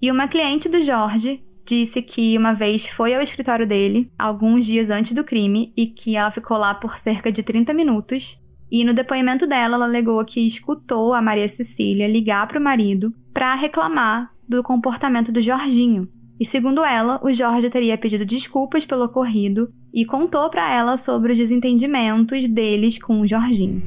[0.00, 4.88] E uma cliente do Jorge disse que uma vez foi ao escritório dele, alguns dias
[4.88, 8.40] antes do crime, e que ela ficou lá por cerca de 30 minutos.
[8.70, 13.12] E no depoimento dela, ela alegou que escutou a Maria Cecília ligar para o marido
[13.32, 16.08] para reclamar do comportamento do Jorginho.
[16.38, 21.32] E segundo ela, o Jorge teria pedido desculpas pelo ocorrido e contou para ela sobre
[21.32, 23.82] os desentendimentos deles com o Jorginho.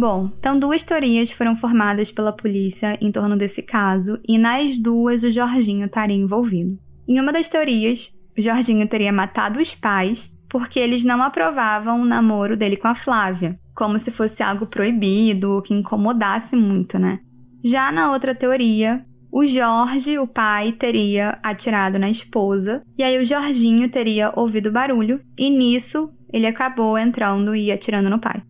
[0.00, 5.22] Bom, então duas teorias foram formadas pela polícia em torno desse caso, e nas duas
[5.22, 6.78] o Jorginho estaria envolvido.
[7.06, 12.06] Em uma das teorias, o Jorginho teria matado os pais porque eles não aprovavam o
[12.06, 17.18] namoro dele com a Flávia, como se fosse algo proibido ou que incomodasse muito, né?
[17.62, 23.26] Já na outra teoria, o Jorge, o pai, teria atirado na esposa, e aí o
[23.26, 28.42] Jorginho teria ouvido barulho, e nisso ele acabou entrando e atirando no pai.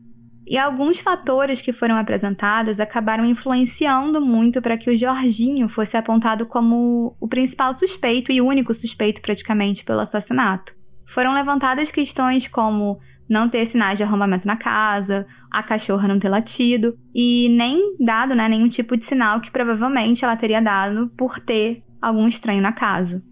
[0.50, 6.44] E alguns fatores que foram apresentados acabaram influenciando muito para que o Jorginho fosse apontado
[6.44, 10.74] como o principal suspeito e único suspeito praticamente pelo assassinato.
[11.06, 16.28] Foram levantadas questões como não ter sinais de arrombamento na casa, a cachorra não ter
[16.28, 21.38] latido e nem dado né, nenhum tipo de sinal que provavelmente ela teria dado por
[21.38, 23.22] ter algum estranho na casa.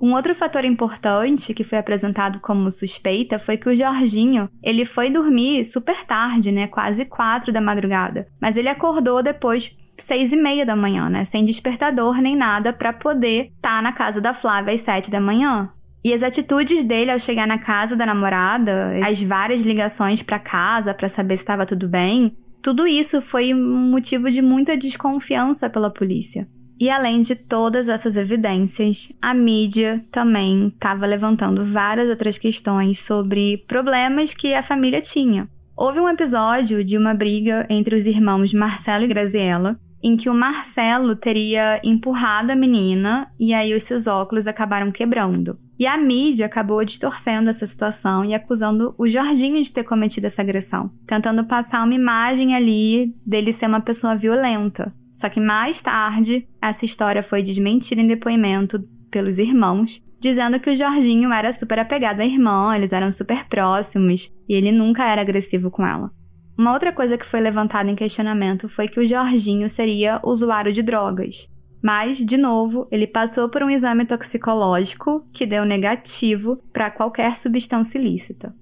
[0.00, 5.10] Um outro fator importante que foi apresentado como suspeita foi que o Jorginho, ele foi
[5.10, 10.64] dormir super tarde, né, quase quatro da madrugada, mas ele acordou depois seis e meia
[10.64, 14.72] da manhã, né, sem despertador nem nada para poder estar tá na casa da Flávia
[14.72, 15.70] às sete da manhã.
[16.04, 20.94] E as atitudes dele ao chegar na casa da namorada, as várias ligações para casa
[20.94, 26.46] para saber se estava tudo bem, tudo isso foi motivo de muita desconfiança pela polícia.
[26.80, 33.64] E além de todas essas evidências, a mídia também estava levantando várias outras questões sobre
[33.66, 35.48] problemas que a família tinha.
[35.76, 40.34] Houve um episódio de uma briga entre os irmãos Marcelo e Graziella, em que o
[40.34, 45.58] Marcelo teria empurrado a menina e aí os seus óculos acabaram quebrando.
[45.78, 50.42] E a mídia acabou distorcendo essa situação e acusando o Jorginho de ter cometido essa
[50.42, 54.92] agressão, tentando passar uma imagem ali dele ser uma pessoa violenta.
[55.18, 58.78] Só que mais tarde, essa história foi desmentida em depoimento
[59.10, 64.32] pelos irmãos, dizendo que o Jorginho era super apegado à irmã, eles eram super próximos
[64.48, 66.12] e ele nunca era agressivo com ela.
[66.56, 70.82] Uma outra coisa que foi levantada em questionamento foi que o Jorginho seria usuário de
[70.82, 71.48] drogas.
[71.82, 77.98] Mas, de novo, ele passou por um exame toxicológico que deu negativo para qualquer substância
[77.98, 78.54] ilícita.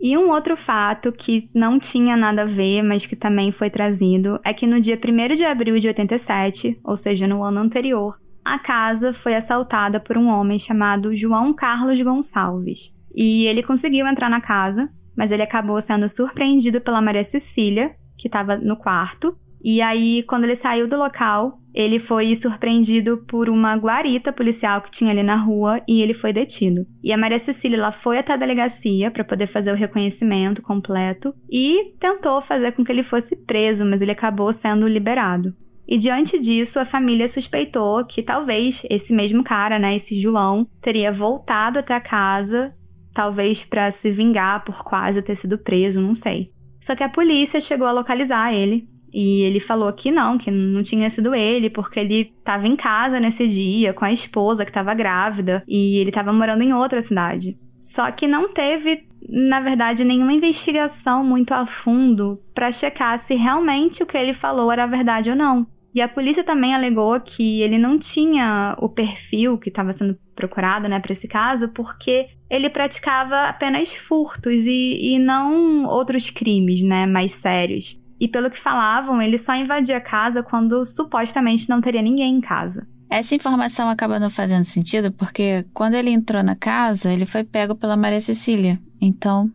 [0.00, 4.38] E um outro fato que não tinha nada a ver, mas que também foi trazido,
[4.44, 8.58] é que no dia 1 de abril de 87, ou seja, no ano anterior, a
[8.58, 12.94] casa foi assaltada por um homem chamado João Carlos Gonçalves.
[13.14, 18.28] E ele conseguiu entrar na casa, mas ele acabou sendo surpreendido pela Maria Cecília, que
[18.28, 19.36] estava no quarto.
[19.62, 24.90] E aí, quando ele saiu do local, ele foi surpreendido por uma guarita policial que
[24.90, 26.84] tinha ali na rua e ele foi detido.
[27.04, 31.32] E a Maria Cecília ela foi até a delegacia para poder fazer o reconhecimento completo
[31.48, 35.54] e tentou fazer com que ele fosse preso, mas ele acabou sendo liberado.
[35.86, 41.12] E diante disso, a família suspeitou que talvez esse mesmo cara, né, esse João, teria
[41.12, 42.74] voltado até a casa,
[43.14, 46.50] talvez para se vingar por quase ter sido preso, não sei.
[46.80, 50.82] Só que a polícia chegou a localizar ele e ele falou que não, que não
[50.82, 54.94] tinha sido ele, porque ele estava em casa nesse dia com a esposa que estava
[54.94, 57.58] grávida e ele estava morando em outra cidade.
[57.80, 64.02] Só que não teve, na verdade, nenhuma investigação muito a fundo para checar se realmente
[64.02, 65.66] o que ele falou era verdade ou não.
[65.94, 70.86] E a polícia também alegou que ele não tinha o perfil que estava sendo procurado,
[70.88, 77.06] né, para esse caso, porque ele praticava apenas furtos e, e não outros crimes, né,
[77.06, 78.00] mais sérios.
[78.20, 82.40] E pelo que falavam, ele só invadia a casa quando supostamente não teria ninguém em
[82.40, 82.86] casa.
[83.10, 87.74] Essa informação acaba não fazendo sentido porque quando ele entrou na casa, ele foi pego
[87.74, 88.78] pela Maria Cecília.
[89.00, 89.50] Então,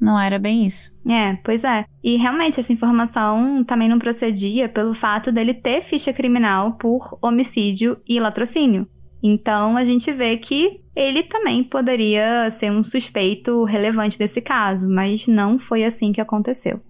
[0.00, 0.92] não era bem isso.
[1.06, 1.84] É, pois é.
[2.02, 7.98] E realmente essa informação também não procedia pelo fato dele ter ficha criminal por homicídio
[8.08, 8.86] e latrocínio.
[9.22, 15.26] Então a gente vê que ele também poderia ser um suspeito relevante desse caso, mas
[15.26, 16.80] não foi assim que aconteceu.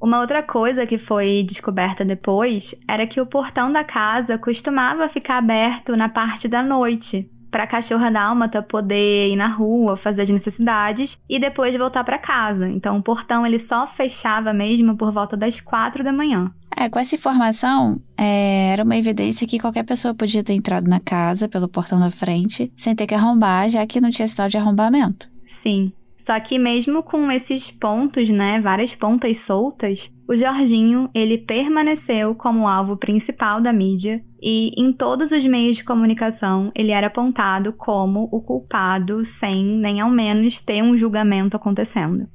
[0.00, 5.36] Uma outra coisa que foi descoberta depois era que o portão da casa costumava ficar
[5.36, 10.30] aberto na parte da noite, para a cachorra dálmata poder ir na rua, fazer as
[10.30, 12.68] necessidades e depois voltar para casa.
[12.68, 16.50] Então o portão ele só fechava mesmo por volta das quatro da manhã.
[16.74, 21.00] É, com essa informação, é, era uma evidência que qualquer pessoa podia ter entrado na
[21.00, 24.56] casa pelo portão da frente sem ter que arrombar, já que não tinha sinal de
[24.56, 25.28] arrombamento.
[25.46, 25.92] Sim.
[26.30, 32.68] Só que mesmo com esses pontos, né, várias pontas soltas, o Jorginho, ele permaneceu como
[32.68, 38.28] alvo principal da mídia e em todos os meios de comunicação ele era apontado como
[38.30, 42.28] o culpado sem nem ao menos ter um julgamento acontecendo.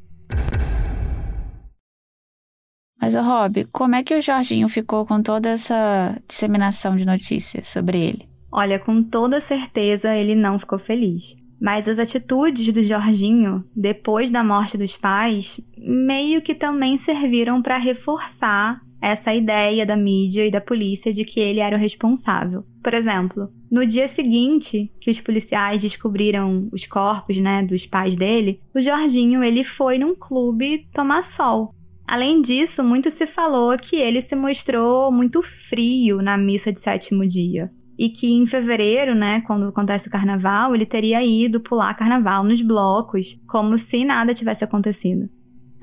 [3.01, 7.69] Mas, o Rob, como é que o Jorginho ficou com toda essa disseminação de notícias
[7.69, 8.27] sobre ele?
[8.51, 11.44] Olha, com toda certeza ele não ficou feliz.
[11.59, 17.77] Mas as atitudes do Jorginho, depois da morte dos pais, meio que também serviram para
[17.77, 22.65] reforçar essa ideia da mídia e da polícia de que ele era o responsável.
[22.83, 28.59] Por exemplo, no dia seguinte que os policiais descobriram os corpos, né, dos pais dele,
[28.73, 31.73] o Jorginho ele foi num clube tomar sol.
[32.07, 37.27] Além disso, muito se falou que ele se mostrou muito frio na missa de sétimo
[37.27, 42.43] dia e que em fevereiro, né, quando acontece o carnaval, ele teria ido pular carnaval
[42.43, 45.29] nos blocos, como se nada tivesse acontecido.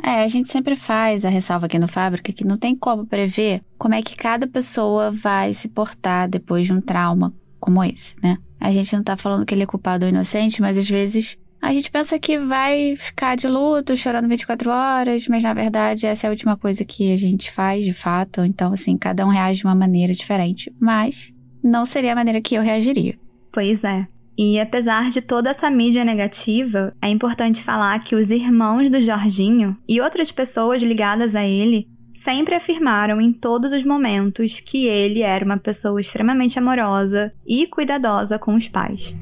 [0.03, 3.63] É, a gente sempre faz a ressalva aqui no Fábrica que não tem como prever
[3.79, 8.37] como é que cada pessoa vai se portar depois de um trauma como esse, né?
[8.59, 11.73] A gente não tá falando que ele é culpado ou inocente, mas às vezes a
[11.73, 16.29] gente pensa que vai ficar de luto, chorando 24 horas, mas na verdade essa é
[16.29, 18.45] a última coisa que a gente faz de fato.
[18.45, 20.75] Então, assim, cada um reage de uma maneira diferente.
[20.81, 21.32] Mas
[21.63, 23.19] não seria a maneira que eu reagiria.
[23.53, 24.07] Pois é.
[24.37, 29.77] E apesar de toda essa mídia negativa, é importante falar que os irmãos do Jorginho
[29.87, 35.45] e outras pessoas ligadas a ele sempre afirmaram em todos os momentos que ele era
[35.45, 39.15] uma pessoa extremamente amorosa e cuidadosa com os pais.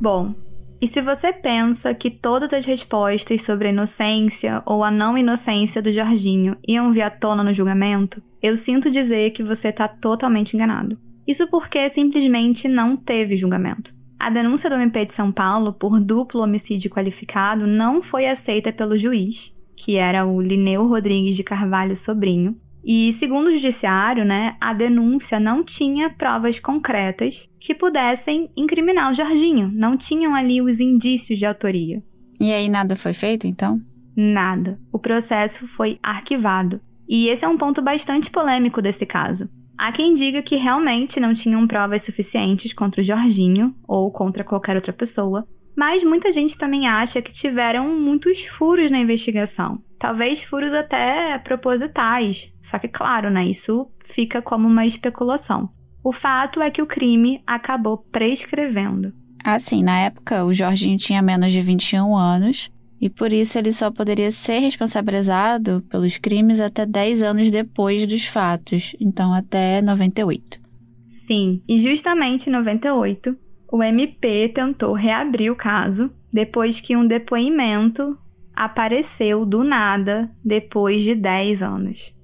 [0.00, 0.34] Bom,
[0.80, 5.80] e se você pensa que todas as respostas sobre a inocência ou a não inocência
[5.80, 10.54] do Jorginho iam vir à tona no julgamento, eu sinto dizer que você está totalmente
[10.54, 10.98] enganado.
[11.26, 13.94] Isso porque simplesmente não teve julgamento.
[14.18, 18.98] A denúncia do MP de São Paulo por duplo homicídio qualificado não foi aceita pelo
[18.98, 22.56] juiz, que era o Lineu Rodrigues de Carvalho Sobrinho,
[22.88, 29.14] e, segundo o judiciário, né, a denúncia não tinha provas concretas que pudessem incriminar o
[29.14, 29.68] Jorginho.
[29.74, 32.00] Não tinham ali os indícios de autoria.
[32.40, 33.82] E aí nada foi feito, então?
[34.16, 34.78] Nada.
[34.92, 36.80] O processo foi arquivado.
[37.08, 39.50] E esse é um ponto bastante polêmico desse caso.
[39.76, 44.76] Há quem diga que realmente não tinham provas suficientes contra o Jorginho ou contra qualquer
[44.76, 45.46] outra pessoa,
[45.76, 49.82] mas muita gente também acha que tiveram muitos furos na investigação.
[49.98, 52.52] Talvez furos até propositais.
[52.62, 55.68] Só que, claro, né, isso fica como uma especulação.
[56.02, 59.12] O fato é que o crime acabou prescrevendo.
[59.44, 62.70] Assim, na época, o Jorginho tinha menos de 21 anos.
[63.00, 68.24] e por isso ele só poderia ser responsabilizado pelos crimes até 10 anos depois dos
[68.24, 70.58] fatos, então até 98.
[71.08, 73.36] Sim, e justamente em 98,
[73.70, 78.18] o MP tentou reabrir o caso depois que um depoimento
[78.54, 82.14] apareceu do nada depois de 10 anos.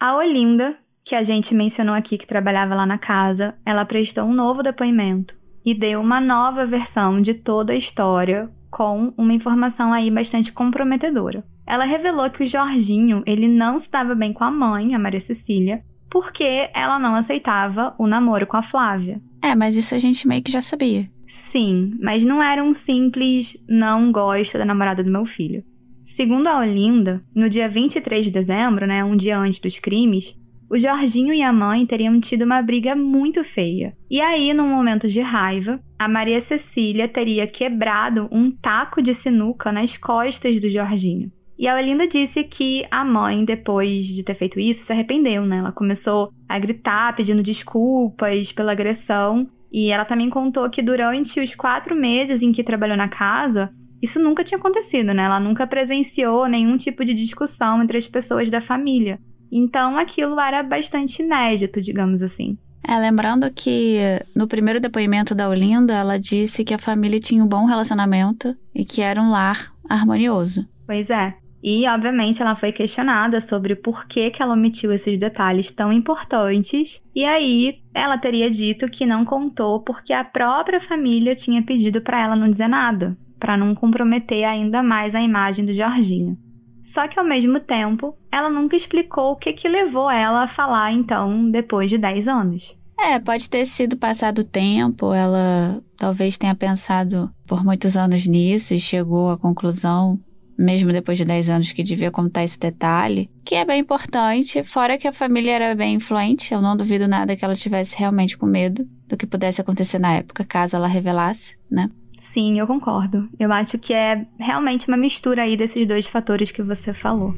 [0.00, 4.34] A Olinda, que a gente mencionou aqui que trabalhava lá na casa, ela prestou um
[4.34, 5.34] novo depoimento
[5.64, 11.44] e deu uma nova versão de toda a história com uma informação aí bastante comprometedora.
[11.66, 15.84] Ela revelou que o Jorginho, ele não estava bem com a mãe, a Maria Cecília,
[16.10, 19.20] porque ela não aceitava o namoro com a Flávia.
[19.42, 21.08] É, mas isso a gente meio que já sabia.
[21.26, 25.62] Sim, mas não era um simples não gosto da namorada do meu filho.
[26.04, 30.34] Segundo a Olinda, no dia 23 de dezembro, né, um dia antes dos crimes,
[30.70, 33.96] o Jorginho e a mãe teriam tido uma briga muito feia.
[34.10, 39.72] E aí, num momento de raiva, a Maria Cecília teria quebrado um taco de sinuca
[39.72, 41.30] nas costas do Jorginho.
[41.58, 45.58] E a Olinda disse que a mãe, depois de ter feito isso, se arrependeu, né?
[45.58, 49.48] Ela começou a gritar, pedindo desculpas pela agressão.
[49.72, 54.20] E ela também contou que durante os quatro meses em que trabalhou na casa, isso
[54.20, 55.24] nunca tinha acontecido, né?
[55.24, 59.18] Ela nunca presenciou nenhum tipo de discussão entre as pessoas da família.
[59.50, 62.56] Então aquilo era bastante inédito, digamos assim.
[62.86, 63.98] É, lembrando que
[64.34, 68.84] no primeiro depoimento da Olinda, ela disse que a família tinha um bom relacionamento e
[68.84, 70.64] que era um lar harmonioso.
[70.86, 71.34] Pois é.
[71.62, 77.02] E, obviamente, ela foi questionada sobre por que, que ela omitiu esses detalhes tão importantes.
[77.14, 82.22] E aí, ela teria dito que não contou porque a própria família tinha pedido para
[82.22, 86.38] ela não dizer nada, para não comprometer ainda mais a imagem do Jorginho.
[86.82, 90.92] Só que ao mesmo tempo, ela nunca explicou o que, que levou ela a falar
[90.92, 92.78] então depois de 10 anos.
[92.98, 98.80] É, pode ter sido passado tempo, ela talvez tenha pensado por muitos anos nisso e
[98.80, 100.18] chegou à conclusão
[100.58, 104.98] mesmo depois de 10 anos, que devia contar esse detalhe, que é bem importante, fora
[104.98, 108.44] que a família era bem influente, eu não duvido nada que ela tivesse realmente com
[108.44, 111.88] medo do que pudesse acontecer na época, caso ela revelasse, né?
[112.18, 113.28] Sim, eu concordo.
[113.38, 117.34] Eu acho que é realmente uma mistura aí desses dois fatores que você falou.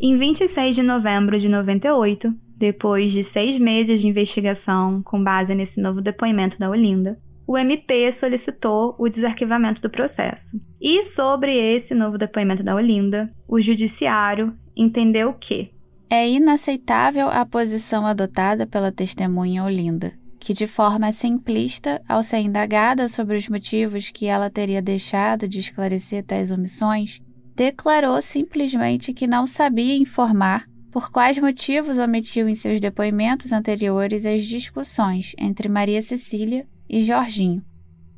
[0.00, 5.80] Em 26 de novembro de 98, depois de seis meses de investigação com base nesse
[5.80, 10.60] novo depoimento da Olinda, o MP solicitou o desarquivamento do processo.
[10.80, 15.70] E sobre esse novo depoimento da Olinda, o judiciário entendeu que
[16.08, 23.08] é inaceitável a posição adotada pela testemunha Olinda, que de forma simplista, ao ser indagada
[23.08, 27.20] sobre os motivos que ela teria deixado de esclarecer tais omissões,
[27.56, 34.44] declarou simplesmente que não sabia informar por quais motivos omitiu em seus depoimentos anteriores as
[34.44, 37.62] discussões entre Maria Cecília e Jorginho.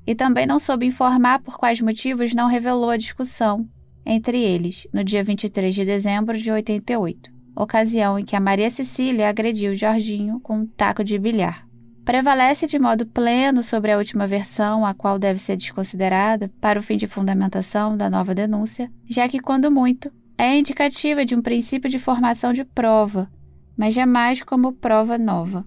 [0.06, 3.68] E também não soube informar por quais motivos não revelou a discussão
[4.04, 9.28] entre eles no dia 23 de dezembro de 88, ocasião em que a Maria Cecília
[9.28, 11.68] agrediu Jorginho com um taco de bilhar.
[12.06, 16.82] Prevalece de modo pleno sobre a última versão, a qual deve ser desconsiderada para o
[16.82, 21.90] fim de fundamentação da nova denúncia, já que, quando muito, é indicativa de um princípio
[21.90, 23.30] de formação de prova,
[23.76, 25.66] mas jamais como prova nova.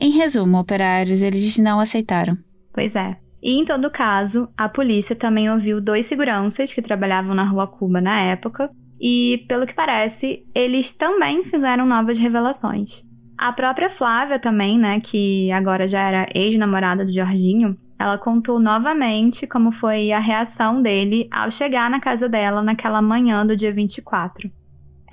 [0.00, 2.36] Em resumo, operários, eles não aceitaram.
[2.72, 3.16] Pois é.
[3.42, 8.00] E em todo caso, a polícia também ouviu dois seguranças que trabalhavam na Rua Cuba
[8.00, 8.70] na época,
[9.00, 13.02] e, pelo que parece, eles também fizeram novas revelações.
[13.36, 19.46] A própria Flávia também, né, que agora já era ex-namorada do Jorginho, ela contou novamente
[19.46, 24.50] como foi a reação dele ao chegar na casa dela naquela manhã do dia 24.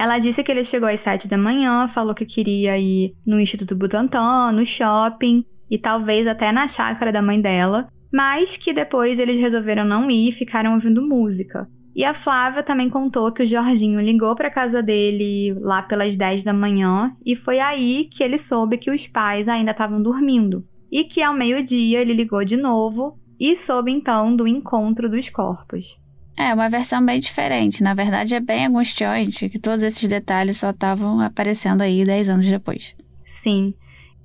[0.02, 3.76] Ela disse que ele chegou às sete da manhã, falou que queria ir no Instituto
[3.76, 9.38] Butantan, no shopping e talvez até na chácara da mãe dela, mas que depois eles
[9.38, 11.70] resolveram não ir e ficaram ouvindo música.
[11.96, 16.44] E a Flávia também contou que o Jorginho ligou para casa dele lá pelas 10
[16.44, 20.66] da manhã e foi aí que ele soube que os pais ainda estavam dormindo.
[20.92, 26.02] E que ao meio-dia ele ligou de novo e soube então do encontro dos corpos.
[26.42, 27.84] É, uma versão bem diferente.
[27.84, 32.50] Na verdade, é bem angustiante que todos esses detalhes só estavam aparecendo aí 10 anos
[32.50, 32.96] depois.
[33.24, 33.76] Sim.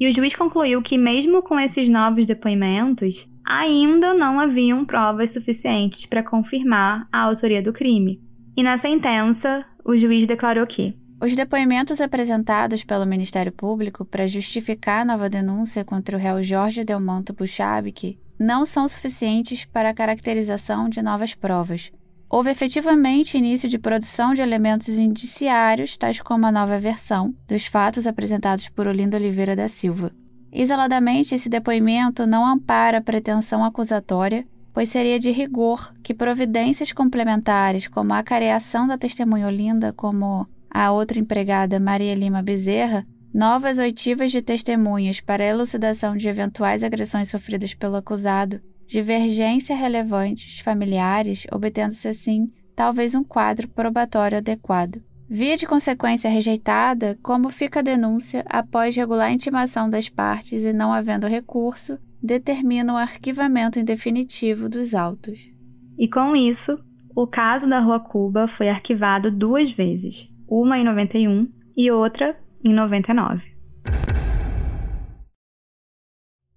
[0.01, 6.07] E o juiz concluiu que, mesmo com esses novos depoimentos, ainda não haviam provas suficientes
[6.07, 8.19] para confirmar a autoria do crime.
[8.57, 15.03] E na sentença, o juiz declarou que os depoimentos apresentados pelo Ministério Público para justificar
[15.03, 20.89] a nova denúncia contra o réu Jorge Delmanto Buchabic não são suficientes para a caracterização
[20.91, 21.91] de novas provas,
[22.29, 28.07] Houve efetivamente início de produção de elementos indiciários, tais como a nova versão dos fatos
[28.07, 30.11] apresentados por Olinda Oliveira da Silva.
[30.53, 37.87] Isoladamente, esse depoimento não ampara a pretensão acusatória, pois seria de rigor que providências complementares,
[37.87, 44.33] como a acareação da testemunha Olinda, como a outra empregada Maria Lima Bezerra, novas oitivas
[44.33, 52.51] de testemunhas para elucidação de eventuais agressões sofridas pelo acusado, divergência relevantes familiares, obtendo-se assim
[52.75, 55.03] talvez um quadro probatório adequado.
[55.29, 60.93] Via de consequência rejeitada, como fica a denúncia após regular intimação das partes e não
[60.93, 65.51] havendo recurso, determina o arquivamento em definitivo dos autos.
[65.99, 66.79] E com isso,
[67.15, 72.73] o caso da Rua Cuba foi arquivado duas vezes, uma em 91 e outra em
[72.73, 73.43] 99.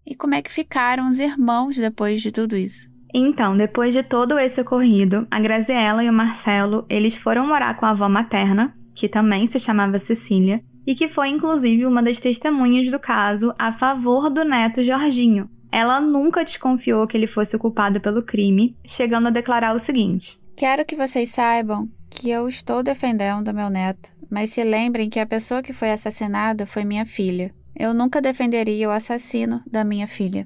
[0.09, 2.89] E como é que ficaram os irmãos depois de tudo isso?
[3.13, 7.85] Então, depois de todo esse ocorrido, a Graziella e o Marcelo, eles foram morar com
[7.85, 12.89] a avó materna, que também se chamava Cecília, e que foi inclusive uma das testemunhas
[12.89, 15.47] do caso a favor do neto Jorginho.
[15.71, 20.39] Ela nunca desconfiou que ele fosse o culpado pelo crime, chegando a declarar o seguinte:
[20.57, 25.27] Quero que vocês saibam que eu estou defendendo meu neto, mas se lembrem que a
[25.27, 27.53] pessoa que foi assassinada foi minha filha.
[27.79, 30.45] Eu nunca defenderia o assassino da minha filha.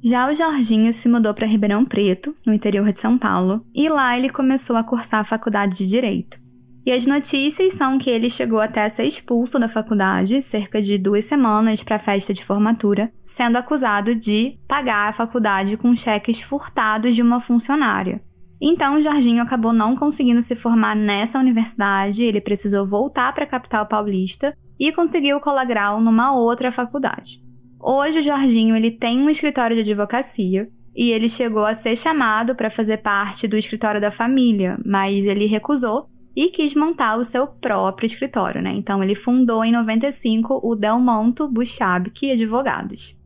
[0.00, 4.16] Já o Jorginho se mudou para Ribeirão Preto, no interior de São Paulo, e lá
[4.16, 6.38] ele começou a cursar a faculdade de Direito.
[6.86, 10.96] E as notícias são que ele chegou até a ser expulso da faculdade cerca de
[10.96, 16.40] duas semanas para a festa de formatura, sendo acusado de pagar a faculdade com cheques
[16.40, 18.22] furtados de uma funcionária.
[18.60, 23.48] Então, o Jorginho acabou não conseguindo se formar nessa universidade, ele precisou voltar para a
[23.48, 27.42] capital paulista e conseguiu colar grau numa outra faculdade.
[27.80, 32.54] Hoje o Jorginho ele tem um escritório de advocacia e ele chegou a ser chamado
[32.54, 37.46] para fazer parte do escritório da família, mas ele recusou e quis montar o seu
[37.46, 38.72] próprio escritório, né?
[38.74, 43.16] Então ele fundou em 95 o Delmonto Buchabke Advogados.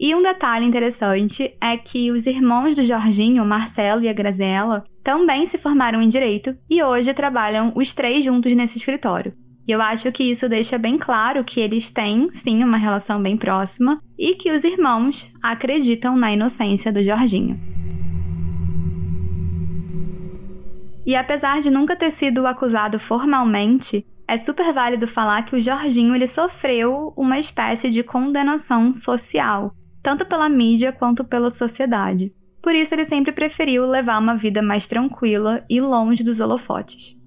[0.00, 5.44] E um detalhe interessante é que os irmãos do Jorginho, Marcelo e a Graziella, também
[5.44, 9.34] se formaram em direito e hoje trabalham os três juntos nesse escritório.
[9.68, 13.36] E eu acho que isso deixa bem claro que eles têm, sim, uma relação bem
[13.36, 17.60] próxima e que os irmãos acreditam na inocência do Jorginho.
[21.04, 26.14] E apesar de nunca ter sido acusado formalmente, é super válido falar que o Jorginho
[26.14, 32.32] ele sofreu uma espécie de condenação social, tanto pela mídia quanto pela sociedade.
[32.62, 37.17] Por isso ele sempre preferiu levar uma vida mais tranquila e longe dos holofotes.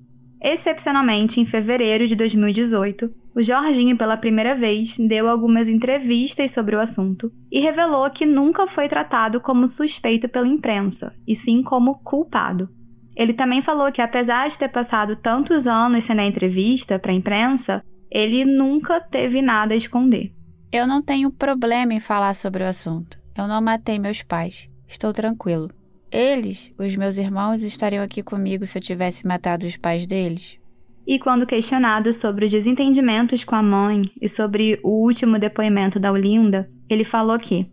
[0.41, 6.79] Excepcionalmente, em fevereiro de 2018, o Jorginho, pela primeira vez, deu algumas entrevistas sobre o
[6.79, 12.67] assunto e revelou que nunca foi tratado como suspeito pela imprensa, e sim como culpado.
[13.15, 17.15] Ele também falou que, apesar de ter passado tantos anos sem dar entrevista para a
[17.15, 20.33] imprensa, ele nunca teve nada a esconder.
[20.71, 23.19] Eu não tenho problema em falar sobre o assunto.
[23.37, 24.67] Eu não matei meus pais.
[24.87, 25.69] Estou tranquilo.
[26.11, 30.59] Eles, os meus irmãos, estariam aqui comigo se eu tivesse matado os pais deles?
[31.07, 36.11] E quando questionado sobre os desentendimentos com a mãe e sobre o último depoimento da
[36.11, 37.71] Olinda, ele falou que: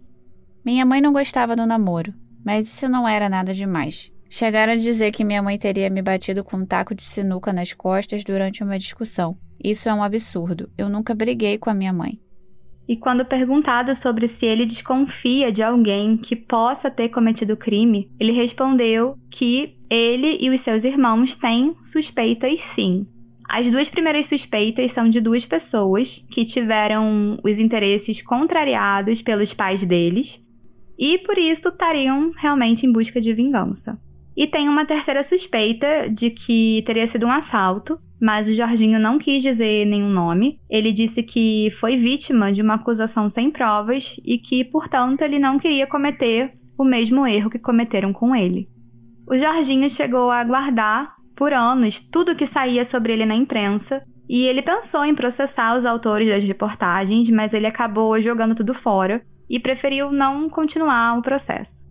[0.64, 2.14] Minha mãe não gostava do namoro,
[2.44, 4.12] mas isso não era nada demais.
[4.30, 7.72] Chegaram a dizer que minha mãe teria me batido com um taco de sinuca nas
[7.72, 9.36] costas durante uma discussão.
[9.62, 10.70] Isso é um absurdo.
[10.78, 12.20] Eu nunca briguei com a minha mãe.
[12.88, 18.32] E quando perguntado sobre se ele desconfia de alguém que possa ter cometido crime, ele
[18.32, 23.06] respondeu que ele e os seus irmãos têm suspeitas sim.
[23.46, 29.84] As duas primeiras suspeitas são de duas pessoas que tiveram os interesses contrariados pelos pais
[29.84, 30.42] deles
[30.98, 33.98] e por isso estariam realmente em busca de vingança.
[34.38, 39.18] E tem uma terceira suspeita de que teria sido um assalto, mas o Jorginho não
[39.18, 40.60] quis dizer nenhum nome.
[40.70, 45.58] Ele disse que foi vítima de uma acusação sem provas e que, portanto, ele não
[45.58, 48.68] queria cometer o mesmo erro que cometeram com ele.
[49.28, 54.46] O Jorginho chegou a aguardar por anos tudo que saía sobre ele na imprensa e
[54.46, 59.20] ele pensou em processar os autores das reportagens, mas ele acabou jogando tudo fora
[59.50, 61.87] e preferiu não continuar o processo.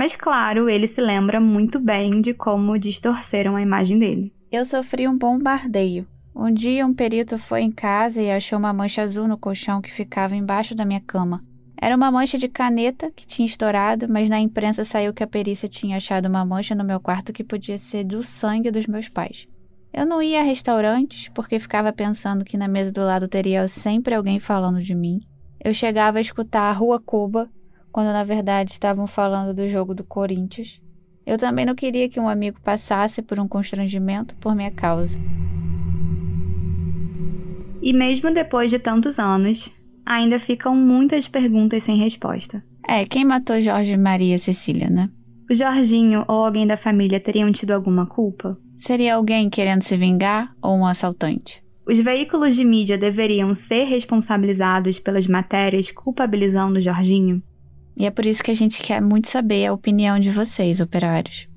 [0.00, 4.32] Mas claro, ele se lembra muito bem de como distorceram a imagem dele.
[4.50, 6.06] Eu sofri um bombardeio.
[6.34, 9.92] Um dia, um perito foi em casa e achou uma mancha azul no colchão que
[9.92, 11.44] ficava embaixo da minha cama.
[11.78, 15.68] Era uma mancha de caneta que tinha estourado, mas na imprensa saiu que a perícia
[15.68, 19.46] tinha achado uma mancha no meu quarto que podia ser do sangue dos meus pais.
[19.92, 24.14] Eu não ia a restaurantes porque ficava pensando que na mesa do lado teria sempre
[24.14, 25.20] alguém falando de mim.
[25.62, 27.50] Eu chegava a escutar a Rua Cuba,
[27.92, 30.80] quando na verdade estavam falando do jogo do Corinthians.
[31.26, 35.18] Eu também não queria que um amigo passasse por um constrangimento por minha causa.
[37.82, 39.70] E mesmo depois de tantos anos,
[40.04, 42.62] ainda ficam muitas perguntas sem resposta.
[42.86, 45.10] É, quem matou Jorge Maria Cecília, né?
[45.50, 48.58] O Jorginho ou alguém da família teriam tido alguma culpa?
[48.76, 51.62] Seria alguém querendo se vingar ou um assaltante?
[51.86, 57.42] Os veículos de mídia deveriam ser responsabilizados pelas matérias culpabilizando o Jorginho?
[57.96, 61.48] E é por isso que a gente quer muito saber a opinião de vocês, operários.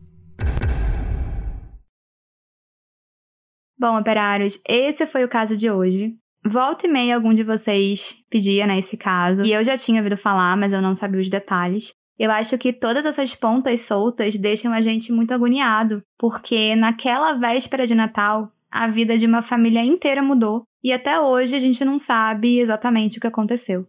[3.79, 6.15] Bom, operários, esse foi o caso de hoje.
[6.45, 10.17] Volta e meia algum de vocês pedia, né, esse caso, e eu já tinha ouvido
[10.17, 11.93] falar, mas eu não sabia os detalhes.
[12.19, 17.87] Eu acho que todas essas pontas soltas deixam a gente muito agoniado, porque naquela véspera
[17.87, 21.97] de Natal, a vida de uma família inteira mudou, e até hoje a gente não
[21.97, 23.87] sabe exatamente o que aconteceu.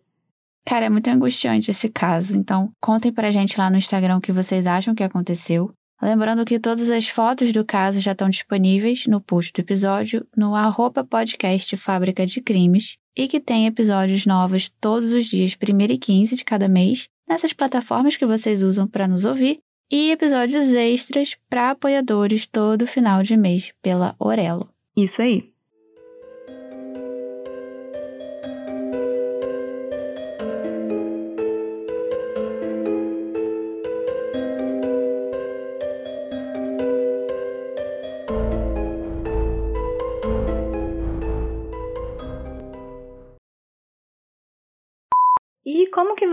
[0.67, 4.33] Cara, é muito angustiante esse caso, então contem pra gente lá no Instagram o que
[4.33, 5.73] vocês acham que aconteceu.
[6.03, 10.55] Lembrando que todas as fotos do caso já estão disponíveis no post do episódio no
[10.55, 15.99] arroba podcast Fábrica de Crimes e que tem episódios novos todos os dias 1 e
[15.99, 19.61] 15 de cada mês nessas plataformas que vocês usam para nos ouvir
[19.91, 24.69] e episódios extras para apoiadores todo final de mês pela Orelo.
[24.97, 25.54] Isso aí.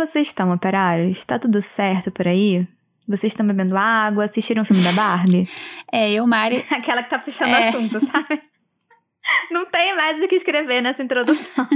[0.06, 1.24] Vocês estão, operários?
[1.26, 2.68] Tá tudo certo por aí?
[3.08, 4.24] Vocês estão bebendo água?
[4.26, 5.48] Assistiram o filme da Barbie?
[5.94, 6.64] É, eu, Mari.
[6.72, 7.68] Aquela que tá puxando É.
[7.68, 8.42] assunto, sabe?
[9.52, 11.68] Não tem mais o que escrever nessa introdução.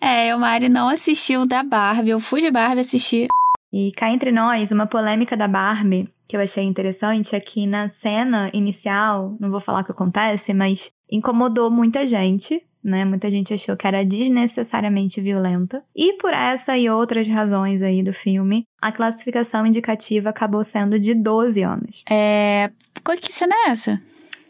[0.00, 2.10] É, eu, Mari, não assistiu o da Barbie.
[2.10, 3.26] Eu fui de Barbie assistir.
[3.72, 7.88] E cá entre nós, uma polêmica da Barbie que eu achei interessante é que na
[7.88, 13.04] cena inicial, não vou falar o que acontece, mas incomodou muita gente, né?
[13.04, 15.82] Muita gente achou que era desnecessariamente violenta.
[15.94, 21.14] E por essa e outras razões aí do filme, a classificação indicativa acabou sendo de
[21.14, 22.02] 12 anos.
[22.10, 22.70] É.
[23.04, 24.00] Qual que cena é essa?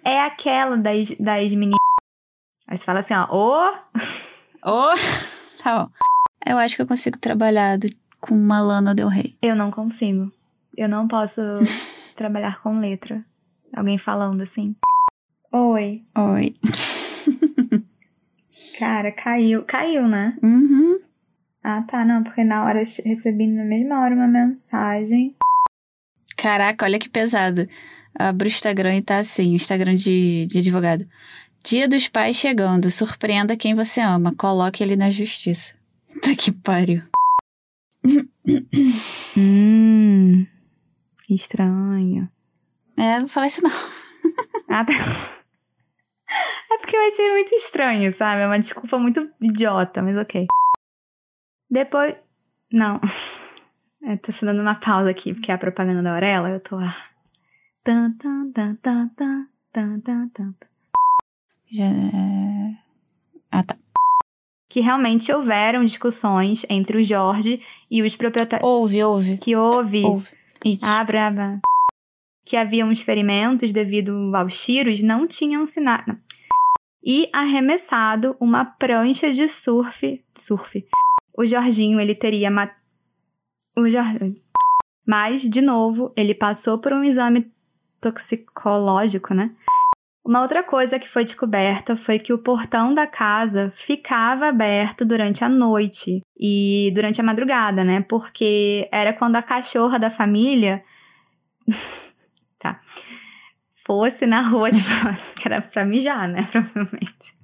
[0.05, 1.77] É aquela das, das meninas.
[2.69, 3.73] Aí você fala assim, ó, ô,
[4.65, 4.95] Oh!
[5.63, 5.91] tá bom.
[6.45, 9.37] Eu acho que eu consigo trabalhar do- com uma Lana Del Rey.
[9.43, 10.31] eu não consigo.
[10.77, 11.41] Eu não posso
[12.17, 13.25] trabalhar com letra.
[13.75, 14.75] Alguém falando assim.
[15.53, 16.03] Oi.
[16.17, 16.55] Oi.
[18.79, 19.65] Cara, caiu.
[19.65, 20.37] Caiu, né?
[20.43, 21.01] Uhum.
[21.63, 22.05] Ah, tá.
[22.05, 25.35] Não, porque na hora eu recebi na mesma hora uma mensagem.
[26.37, 27.69] Caraca, olha que pesado.
[28.19, 31.07] Abro o Instagram e tá assim, o Instagram de, de advogado.
[31.65, 35.75] Dia dos pais chegando, surpreenda quem você ama, coloque ele na justiça.
[36.23, 37.03] Tá que pariu.
[39.37, 40.47] Hum.
[41.29, 42.27] Estranho.
[42.97, 43.71] É, não falei isso não.
[44.69, 44.95] Ah, tá.
[46.71, 48.43] É porque eu achei muito estranho, sabe?
[48.43, 50.47] É uma desculpa muito idiota, mas ok.
[51.71, 52.15] Depois.
[52.73, 53.01] Não.
[54.03, 56.97] Eu tô dando uma pausa aqui, porque é a propaganda da Aurela, eu tô lá.
[61.73, 61.87] Já...
[61.87, 62.77] é.
[63.51, 63.77] Ah, tá.
[64.69, 67.61] Que realmente houveram discussões entre o Jorge
[67.91, 68.69] e os proprietários.
[68.69, 69.39] Ouve, ouve.
[69.39, 70.05] Que houve.
[70.05, 70.29] Ouve.
[70.65, 70.85] Isso.
[70.85, 71.61] Ah, brava.
[72.45, 76.05] Que haviam os ferimentos devido aos tiros, não tinham sinal.
[77.07, 80.21] E arremessado uma prancha de surf.
[80.35, 80.85] Surf.
[81.39, 82.73] O Jorginho, ele teria mat...
[83.77, 83.85] O.
[85.07, 87.49] Mas, de novo, ele passou por um exame
[88.01, 89.55] toxicológico, né?
[90.25, 95.45] Uma outra coisa que foi descoberta foi que o portão da casa ficava aberto durante
[95.45, 98.01] a noite e durante a madrugada, né?
[98.01, 100.83] Porque era quando a cachorra da família
[102.59, 102.81] tá.
[103.87, 104.91] Fosse na rua, tipo,
[105.41, 106.43] que era pra mijar, né?
[106.51, 107.37] Provavelmente.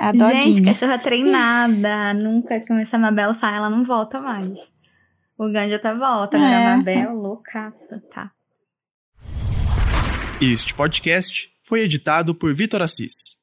[0.00, 2.14] A Gente, cachorra treinada.
[2.14, 4.74] Nunca que essa Mabel sai, ela não volta mais.
[5.38, 6.66] O Ganja tá volta, agora É.
[6.72, 8.32] a Mabel, loucaça, tá.
[10.40, 13.36] Este podcast foi editado por Vitor Assis.